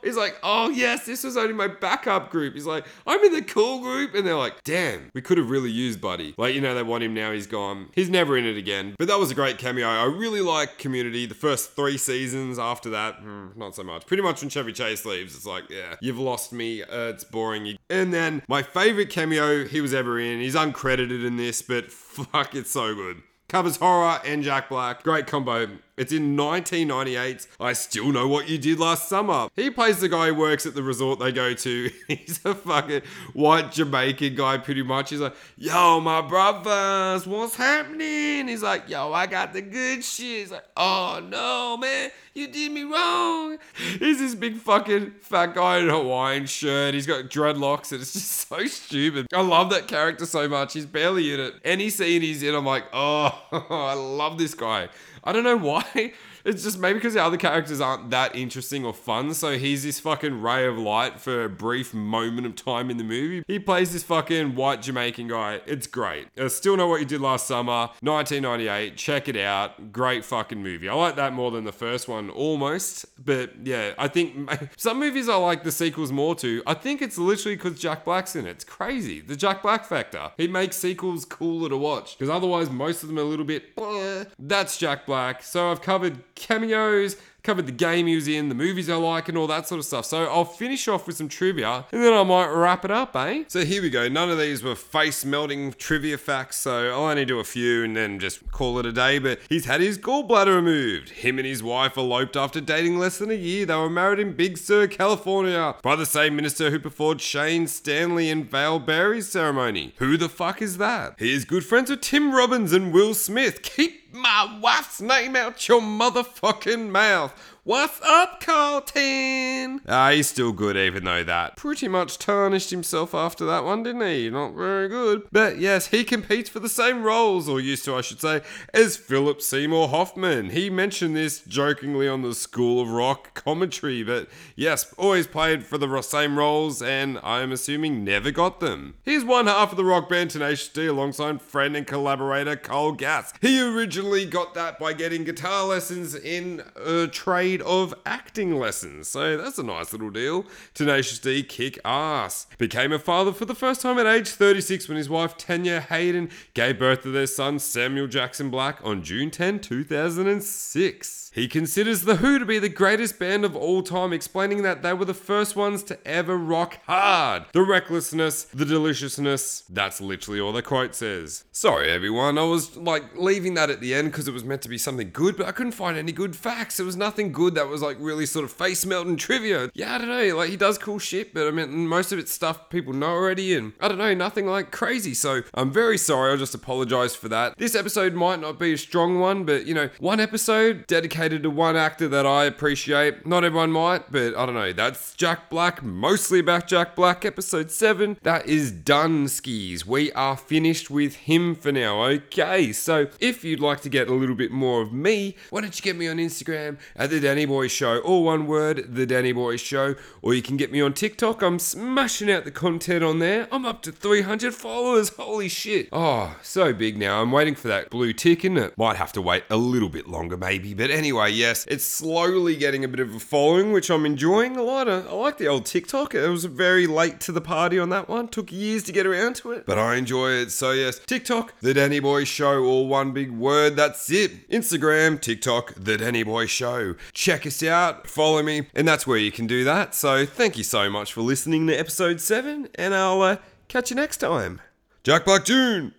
He's 0.03 0.17
like, 0.17 0.37
oh 0.43 0.69
yes, 0.69 1.05
this 1.05 1.23
was 1.23 1.37
only 1.37 1.53
my 1.53 1.67
backup 1.67 2.29
group. 2.29 2.53
He's 2.53 2.65
like, 2.65 2.85
I'm 3.05 3.23
in 3.23 3.33
the 3.33 3.41
cool 3.41 3.81
group. 3.81 4.13
And 4.13 4.25
they're 4.25 4.35
like, 4.35 4.63
damn, 4.63 5.09
we 5.13 5.21
could 5.21 5.37
have 5.37 5.49
really 5.49 5.71
used 5.71 6.01
Buddy. 6.01 6.33
Like, 6.37 6.55
you 6.55 6.61
know, 6.61 6.75
they 6.75 6.83
want 6.83 7.03
him 7.03 7.13
now, 7.13 7.31
he's 7.31 7.47
gone. 7.47 7.89
He's 7.93 8.09
never 8.09 8.37
in 8.37 8.45
it 8.45 8.57
again. 8.57 8.95
But 8.97 9.07
that 9.07 9.19
was 9.19 9.31
a 9.31 9.35
great 9.35 9.57
cameo. 9.57 9.87
I 9.87 10.05
really 10.05 10.41
like 10.41 10.77
Community. 10.77 11.25
The 11.25 11.35
first 11.35 11.71
three 11.75 11.97
seasons 11.97 12.59
after 12.59 12.89
that, 12.91 13.15
hmm, 13.15 13.47
not 13.55 13.75
so 13.75 13.83
much. 13.83 14.05
Pretty 14.05 14.23
much 14.23 14.41
when 14.41 14.49
Chevy 14.49 14.73
Chase 14.73 15.05
leaves, 15.05 15.35
it's 15.35 15.45
like, 15.45 15.69
yeah, 15.69 15.95
you've 16.01 16.19
lost 16.19 16.53
me. 16.53 16.83
Uh, 16.83 17.09
it's 17.09 17.23
boring. 17.23 17.77
And 17.89 18.13
then 18.13 18.41
my 18.47 18.63
favorite 18.63 19.09
cameo 19.09 19.65
he 19.65 19.81
was 19.81 19.93
ever 19.93 20.19
in, 20.19 20.39
he's 20.39 20.55
uncredited 20.55 21.25
in 21.25 21.37
this, 21.37 21.61
but 21.61 21.91
fuck, 21.91 22.55
it's 22.55 22.71
so 22.71 22.93
good. 22.95 23.21
Covers 23.49 23.77
horror 23.77 24.19
and 24.25 24.43
Jack 24.43 24.69
Black. 24.69 25.03
Great 25.03 25.25
combo. 25.25 25.69
It's 25.97 26.11
in 26.11 26.37
1998. 26.37 27.47
I 27.59 27.73
still 27.73 28.11
know 28.11 28.27
what 28.27 28.47
you 28.47 28.59
did 28.59 28.79
last 28.79 29.09
summer. 29.09 29.49
He 29.55 29.71
plays 29.71 29.99
the 29.99 30.07
guy 30.07 30.27
who 30.27 30.35
works 30.35 30.67
at 30.67 30.75
the 30.75 30.83
resort 30.83 31.17
they 31.17 31.31
go 31.31 31.55
to. 31.55 31.89
He's 32.07 32.39
a 32.45 32.53
fucking 32.53 33.01
white 33.33 33.71
Jamaican 33.71 34.35
guy, 34.35 34.59
pretty 34.59 34.83
much. 34.83 35.09
He's 35.09 35.21
like, 35.21 35.33
yo, 35.57 35.99
my 35.99 36.21
brothers, 36.21 37.25
what's 37.25 37.55
happening? 37.55 38.47
He's 38.47 38.61
like, 38.61 38.87
yo, 38.87 39.11
I 39.11 39.25
got 39.25 39.53
the 39.53 39.61
good 39.63 40.03
shit. 40.03 40.41
He's 40.41 40.51
like, 40.51 40.65
oh 40.77 41.19
no, 41.27 41.77
man, 41.77 42.11
you 42.35 42.47
did 42.47 42.71
me 42.71 42.83
wrong. 42.83 43.57
He's 43.97 44.19
this 44.19 44.35
big 44.35 44.57
fucking 44.57 45.15
fat 45.21 45.55
guy 45.55 45.79
in 45.79 45.89
a 45.89 45.93
Hawaiian 45.93 46.45
shirt. 46.45 46.93
He's 46.93 47.07
got 47.07 47.25
dreadlocks 47.25 47.91
and 47.91 48.01
it's 48.01 48.13
just 48.13 48.31
so 48.47 48.67
stupid. 48.67 49.25
I 49.33 49.41
love 49.41 49.71
that 49.71 49.87
character 49.87 50.27
so 50.27 50.47
much. 50.47 50.73
He's 50.73 50.85
barely 50.85 51.33
in 51.33 51.39
it. 51.39 51.55
Any 51.65 51.89
scene 51.89 52.21
he's 52.21 52.43
in, 52.43 52.53
I'm 52.53 52.65
like, 52.67 52.85
oh, 52.93 53.33
I 53.71 53.93
love 53.95 54.37
this 54.37 54.53
guy. 54.53 54.89
I 55.27 55.33
don't 55.33 55.43
know 55.43 55.57
why. 55.57 56.13
It's 56.47 56.63
just 56.63 56.79
maybe 56.79 56.97
because 56.97 57.13
the 57.13 57.21
other 57.21 57.35
characters 57.35 57.81
aren't 57.81 58.09
that 58.11 58.33
interesting 58.33 58.85
or 58.85 58.93
fun. 58.93 59.33
So 59.33 59.57
he's 59.57 59.83
this 59.83 59.99
fucking 59.99 60.41
ray 60.41 60.65
of 60.65 60.77
light 60.77 61.19
for 61.19 61.43
a 61.43 61.49
brief 61.49 61.93
moment 61.93 62.47
of 62.47 62.55
time 62.55 62.89
in 62.89 62.95
the 62.95 63.03
movie. 63.03 63.43
He 63.47 63.59
plays 63.59 63.91
this 63.91 64.03
fucking 64.03 64.55
white 64.55 64.81
Jamaican 64.81 65.27
guy. 65.27 65.59
It's 65.65 65.87
great. 65.87 66.29
I 66.39 66.47
still 66.47 66.77
know 66.77 66.87
what 66.87 67.01
you 67.01 67.05
did 67.05 67.19
last 67.19 67.47
summer, 67.47 67.89
1998. 67.99 68.95
Check 68.95 69.27
it 69.27 69.35
out. 69.35 69.91
Great 69.91 70.23
fucking 70.23 70.63
movie. 70.63 70.87
I 70.87 70.93
like 70.93 71.17
that 71.17 71.33
more 71.33 71.51
than 71.51 71.65
the 71.65 71.73
first 71.73 72.07
one 72.07 72.29
almost. 72.29 73.05
But 73.23 73.51
yeah, 73.65 73.93
I 73.97 74.07
think 74.07 74.49
some 74.77 75.01
movies 75.01 75.27
I 75.27 75.35
like 75.35 75.65
the 75.65 75.71
sequels 75.71 76.13
more 76.13 76.33
to. 76.35 76.63
I 76.65 76.75
think 76.75 77.01
it's 77.01 77.17
literally 77.17 77.57
because 77.57 77.77
Jack 77.77 78.05
Black's 78.05 78.37
in 78.37 78.47
it. 78.47 78.51
It's 78.51 78.63
crazy. 78.63 79.19
The 79.19 79.35
Jack 79.35 79.61
Black 79.63 79.83
factor. 79.83 80.31
He 80.37 80.47
makes 80.47 80.77
sequels 80.77 81.25
cooler 81.25 81.67
to 81.67 81.75
watch 81.77 82.17
because 82.17 82.29
otherwise 82.29 82.69
most 82.69 83.03
of 83.03 83.09
them 83.09 83.19
are 83.19 83.23
a 83.23 83.25
little 83.25 83.43
bit. 83.43 83.75
Bleh. 83.75 84.29
That's 84.39 84.77
Jack 84.77 85.05
Black. 85.05 85.43
So 85.43 85.69
I've 85.69 85.81
covered 85.81 86.23
cameos, 86.37 87.17
covered 87.47 87.65
the 87.65 87.71
game 87.71 88.07
he 88.07 88.15
was 88.15 88.27
in, 88.27 88.49
the 88.49 88.55
movies 88.55 88.89
I 88.89 88.95
like, 88.95 89.29
and 89.29 89.37
all 89.37 89.47
that 89.47 89.67
sort 89.67 89.79
of 89.79 89.85
stuff. 89.85 90.05
So 90.05 90.25
I'll 90.25 90.43
finish 90.43 90.87
off 90.89 91.07
with 91.07 91.15
some 91.15 91.29
trivia 91.29 91.85
and 91.93 92.03
then 92.03 92.11
I 92.11 92.23
might 92.23 92.47
wrap 92.47 92.83
it 92.83 92.91
up, 92.91 93.15
eh? 93.15 93.45
So 93.47 93.63
here 93.63 93.81
we 93.81 93.89
go. 93.89 94.09
None 94.09 94.29
of 94.29 94.37
these 94.37 94.61
were 94.63 94.75
face 94.75 95.23
melting 95.23 95.71
trivia 95.73 96.17
facts, 96.17 96.57
so 96.57 96.89
I'll 96.91 97.05
only 97.05 97.23
do 97.23 97.39
a 97.39 97.45
few 97.45 97.85
and 97.85 97.95
then 97.95 98.19
just 98.19 98.51
call 98.51 98.79
it 98.79 98.85
a 98.85 98.91
day. 98.91 99.19
But 99.19 99.39
he's 99.47 99.63
had 99.63 99.79
his 99.79 99.97
gallbladder 99.97 100.55
removed. 100.55 101.09
Him 101.09 101.37
and 101.39 101.47
his 101.47 101.63
wife 101.63 101.95
eloped 101.95 102.35
after 102.35 102.59
dating 102.59 102.99
less 102.99 103.17
than 103.17 103.31
a 103.31 103.35
year. 103.35 103.65
They 103.65 103.75
were 103.75 103.89
married 103.89 104.19
in 104.19 104.33
Big 104.33 104.57
Sur, 104.57 104.87
California, 104.87 105.75
by 105.81 105.95
the 105.95 106.05
same 106.05 106.35
minister 106.35 106.69
who 106.69 106.79
performed 106.79 107.21
Shane 107.21 107.67
Stanley 107.67 108.29
and 108.29 108.45
Val 108.45 108.77
Berry's 108.77 109.29
ceremony. 109.29 109.93
Who 109.99 110.17
the 110.17 110.27
fuck 110.27 110.61
is 110.61 110.79
that? 110.79 111.15
He 111.17 111.33
is 111.33 111.45
good 111.45 111.65
friends 111.65 111.89
with 111.89 112.01
Tim 112.01 112.33
Robbins 112.33 112.73
and 112.73 112.91
Will 112.91 113.13
Smith. 113.13 113.61
Keep 113.61 114.06
my 114.11 114.59
wife's 114.61 115.01
name 115.01 115.35
out 115.35 115.67
your 115.67 115.81
motherfucking 115.81 116.89
mouth. 116.89 117.56
What's 117.67 117.99
up, 118.01 118.39
Carlton? 118.39 119.81
Ah, 119.89 120.11
he's 120.11 120.29
still 120.29 120.53
good, 120.53 120.77
even 120.77 121.03
though 121.03 121.25
that 121.25 121.57
pretty 121.57 121.89
much 121.89 122.17
tarnished 122.17 122.69
himself 122.69 123.13
after 123.13 123.45
that 123.45 123.65
one, 123.65 123.83
didn't 123.83 124.07
he? 124.07 124.29
Not 124.29 124.53
very 124.53 124.87
good. 124.87 125.23
But 125.33 125.57
yes, 125.57 125.87
he 125.87 126.05
competes 126.05 126.49
for 126.49 126.61
the 126.61 126.69
same 126.69 127.03
roles, 127.03 127.49
or 127.49 127.59
used 127.59 127.83
to, 127.83 127.95
I 127.95 127.99
should 127.99 128.21
say, 128.21 128.39
as 128.73 128.95
Philip 128.95 129.41
Seymour 129.41 129.89
Hoffman. 129.89 130.51
He 130.51 130.69
mentioned 130.69 131.17
this 131.17 131.41
jokingly 131.41 132.07
on 132.07 132.21
the 132.21 132.33
School 132.33 132.79
of 132.79 132.89
Rock 132.89 133.33
commentary, 133.33 134.01
but 134.01 134.29
yes, 134.55 134.93
always 134.97 135.27
played 135.27 135.65
for 135.65 135.77
the 135.77 136.01
same 136.01 136.39
roles, 136.39 136.81
and 136.81 137.19
I'm 137.21 137.51
assuming 137.51 138.05
never 138.05 138.31
got 138.31 138.61
them. 138.61 138.93
He's 139.03 139.25
one 139.25 139.47
half 139.47 139.71
of 139.71 139.77
the 139.77 139.83
rock 139.83 140.07
band 140.07 140.29
Tenacious 140.29 140.69
D 140.69 140.87
alongside 140.87 141.41
friend 141.41 141.75
and 141.75 141.85
collaborator 141.85 142.55
Kyle 142.55 142.93
Gass. 142.93 143.33
He 143.41 143.61
originally 143.61 144.25
got 144.25 144.53
that 144.53 144.79
by 144.79 144.93
getting 144.93 145.25
guitar 145.25 145.65
lessons 145.65 146.15
in 146.15 146.63
a 146.77 147.07
trade 147.07 147.56
of 147.61 147.93
acting 148.05 148.57
lessons. 148.57 149.07
So 149.07 149.37
that's 149.37 149.57
a 149.57 149.63
nice 149.63 149.91
little 149.91 150.09
deal. 150.09 150.45
Tenacious 150.73 151.19
D 151.19 151.43
kick 151.43 151.79
ass. 151.83 152.47
Became 152.57 152.91
a 152.91 152.99
father 152.99 153.31
for 153.31 153.45
the 153.45 153.55
first 153.55 153.81
time 153.81 153.97
at 153.99 154.05
age 154.05 154.29
36 154.29 154.87
when 154.87 154.97
his 154.97 155.09
wife 155.09 155.37
Tanya 155.37 155.81
Haden 155.81 156.29
gave 156.53 156.79
birth 156.79 157.03
to 157.03 157.11
their 157.11 157.27
son 157.27 157.59
Samuel 157.59 158.07
Jackson 158.07 158.49
Black 158.49 158.79
on 158.83 159.03
June 159.03 159.31
10, 159.31 159.59
2006. 159.59 161.31
He 161.37 161.47
considers 161.47 162.01
The 162.01 162.15
Who 162.15 162.39
to 162.39 162.45
be 162.45 162.57
the 162.57 162.67
greatest 162.67 163.19
band 163.19 163.45
of 163.45 163.55
all 163.55 163.83
time, 163.83 164.11
explaining 164.11 164.63
that 164.63 164.81
they 164.81 164.91
were 164.93 165.05
the 165.05 165.13
first 165.13 165.55
ones 165.55 165.83
to 165.83 166.07
ever 166.07 166.35
rock 166.35 166.79
hard. 166.87 167.43
The 167.53 167.61
recklessness, 167.61 168.45
the 168.45 168.65
deliciousness, 168.65 169.63
that's 169.69 170.01
literally 170.01 170.39
all 170.39 170.51
the 170.51 170.63
quote 170.63 170.95
says. 170.95 171.43
Sorry 171.51 171.91
everyone, 171.91 172.39
I 172.39 172.43
was 172.43 172.75
like 172.75 173.15
leaving 173.15 173.53
that 173.53 173.69
at 173.69 173.81
the 173.81 173.93
end 173.93 174.11
because 174.11 174.27
it 174.27 174.33
was 174.33 174.43
meant 174.43 174.63
to 174.63 174.69
be 174.69 174.79
something 174.79 175.11
good, 175.13 175.37
but 175.37 175.45
I 175.45 175.51
couldn't 175.51 175.73
find 175.73 175.95
any 175.95 176.11
good 176.11 176.35
facts. 176.35 176.77
There 176.77 176.85
was 176.85 176.97
nothing 176.97 177.31
good 177.31 177.46
that 177.55 177.67
was 177.67 177.81
like 177.81 177.97
really 177.99 178.25
sort 178.25 178.45
of 178.45 178.51
face 178.51 178.85
melting 178.85 179.17
trivia. 179.17 179.69
Yeah, 179.73 179.95
I 179.95 179.97
don't 179.97 180.09
know, 180.09 180.35
like 180.35 180.49
he 180.49 180.57
does 180.57 180.77
cool 180.77 180.99
shit, 180.99 181.33
but 181.33 181.47
I 181.47 181.51
mean, 181.51 181.87
most 181.87 182.11
of 182.11 182.19
it's 182.19 182.31
stuff 182.31 182.69
people 182.69 182.93
know 182.93 183.07
already, 183.07 183.55
and 183.55 183.73
I 183.79 183.87
don't 183.87 183.97
know, 183.97 184.13
nothing 184.13 184.45
like 184.45 184.71
crazy. 184.71 185.13
So 185.13 185.41
I'm 185.53 185.71
very 185.71 185.97
sorry, 185.97 186.31
I'll 186.31 186.37
just 186.37 186.55
apologize 186.55 187.15
for 187.15 187.29
that. 187.29 187.57
This 187.57 187.75
episode 187.75 188.13
might 188.13 188.39
not 188.39 188.59
be 188.59 188.73
a 188.73 188.77
strong 188.77 189.19
one, 189.19 189.43
but 189.43 189.65
you 189.65 189.73
know, 189.73 189.89
one 189.99 190.19
episode 190.19 190.85
dedicated 190.87 191.43
to 191.43 191.49
one 191.49 191.75
actor 191.75 192.07
that 192.07 192.25
I 192.25 192.45
appreciate. 192.45 193.25
Not 193.25 193.43
everyone 193.43 193.71
might, 193.71 194.11
but 194.11 194.35
I 194.35 194.45
don't 194.45 194.55
know. 194.55 194.73
That's 194.73 195.13
Jack 195.15 195.49
Black, 195.49 195.83
mostly 195.83 196.39
about 196.39 196.67
Jack 196.67 196.95
Black, 196.95 197.25
episode 197.25 197.71
7. 197.71 198.17
That 198.23 198.47
is 198.47 198.71
done, 198.71 199.27
skis. 199.27 199.85
We 199.85 200.11
are 200.13 200.37
finished 200.37 200.89
with 200.89 201.15
him 201.15 201.55
for 201.55 201.71
now, 201.71 202.03
okay? 202.03 202.71
So 202.73 203.07
if 203.19 203.43
you'd 203.43 203.59
like 203.59 203.81
to 203.81 203.89
get 203.89 204.07
a 204.07 204.13
little 204.13 204.35
bit 204.35 204.51
more 204.51 204.81
of 204.81 204.93
me, 204.93 205.35
why 205.49 205.61
don't 205.61 205.75
you 205.77 205.81
get 205.81 205.95
me 205.95 206.07
on 206.07 206.17
Instagram 206.17 206.77
at 206.95 207.09
The 207.09 207.19
Danny 207.27 207.45
Boy 207.45 207.67
Show, 207.67 207.99
all 207.99 208.23
one 208.23 208.47
word, 208.47 208.95
The 208.95 209.05
Danny 209.05 209.33
Boy 209.33 209.57
Show, 209.57 209.95
or 210.21 210.33
you 210.33 210.41
can 210.41 210.55
get 210.55 210.71
me 210.71 210.79
on 210.79 210.93
TikTok. 210.93 211.41
I'm 211.41 211.59
smashing 211.59 212.31
out 212.31 212.45
the 212.45 212.51
content 212.51 213.03
on 213.03 213.19
there. 213.19 213.49
I'm 213.51 213.65
up 213.65 213.81
to 213.81 213.91
300 213.91 214.53
followers. 214.53 215.09
Holy 215.09 215.49
shit. 215.49 215.89
Oh, 215.91 216.37
so 216.41 216.71
big 216.71 216.97
now. 216.97 217.21
I'm 217.21 217.33
waiting 217.33 217.53
for 217.53 217.67
that 217.67 217.89
blue 217.89 218.13
tick, 218.13 218.45
and 218.45 218.57
it 218.57 218.77
might 218.77 218.95
have 218.95 219.11
to 219.11 219.21
wait 219.21 219.43
a 219.49 219.57
little 219.57 219.89
bit 219.89 220.07
longer, 220.07 220.37
maybe. 220.37 220.73
But 220.73 220.89
anyway, 220.89 221.31
yes, 221.31 221.65
it's 221.69 221.83
slowly 221.83 222.55
getting 222.55 222.85
a 222.85 222.87
bit 222.87 223.01
of 223.01 223.13
a 223.13 223.19
following, 223.19 223.73
which 223.73 223.91
I'm 223.91 224.05
enjoying 224.05 224.55
a 224.55 224.63
lot. 224.63 224.87
I 224.87 225.01
like 225.11 225.37
the 225.37 225.47
old 225.47 225.65
TikTok. 225.65 226.15
It 226.15 226.29
was 226.29 226.45
very 226.45 226.87
late 226.87 227.19
to 227.19 227.33
the 227.33 227.41
party 227.41 227.77
on 227.77 227.89
that 227.89 228.07
one. 228.07 228.29
Took 228.29 228.53
years 228.53 228.83
to 228.83 228.93
get 228.93 229.05
around 229.05 229.35
to 229.37 229.51
it, 229.51 229.65
but 229.65 229.77
I 229.77 229.95
enjoy 229.95 230.29
it. 230.29 230.51
So 230.53 230.71
yes, 230.71 231.01
TikTok, 231.05 231.59
The 231.59 231.73
Danny 231.73 231.99
Boy 231.99 232.23
Show, 232.23 232.63
all 232.63 232.87
one 232.87 233.11
big 233.11 233.31
word. 233.31 233.75
That's 233.75 234.09
it. 234.09 234.49
Instagram, 234.49 235.19
TikTok, 235.19 235.73
The 235.75 235.97
Danny 235.97 236.23
Boy 236.23 236.45
Show. 236.45 236.95
Check 237.17 237.47
us 237.47 237.63
out, 237.63 238.05
follow 238.05 238.43
me, 238.43 238.67
and 238.75 238.87
that's 238.87 239.07
where 239.07 239.17
you 239.17 239.31
can 239.31 239.47
do 239.47 239.63
that. 239.63 239.95
So 239.95 240.23
thank 240.23 240.55
you 240.55 240.63
so 240.63 240.87
much 240.87 241.13
for 241.13 241.21
listening 241.21 241.65
to 241.65 241.73
episode 241.73 242.21
7, 242.21 242.69
and 242.75 242.93
I'll 242.93 243.23
uh, 243.23 243.37
catch 243.67 243.89
you 243.89 243.95
next 243.95 244.17
time. 244.17 244.61
Jack 245.03 245.25
Black 245.25 245.43
June! 245.43 245.95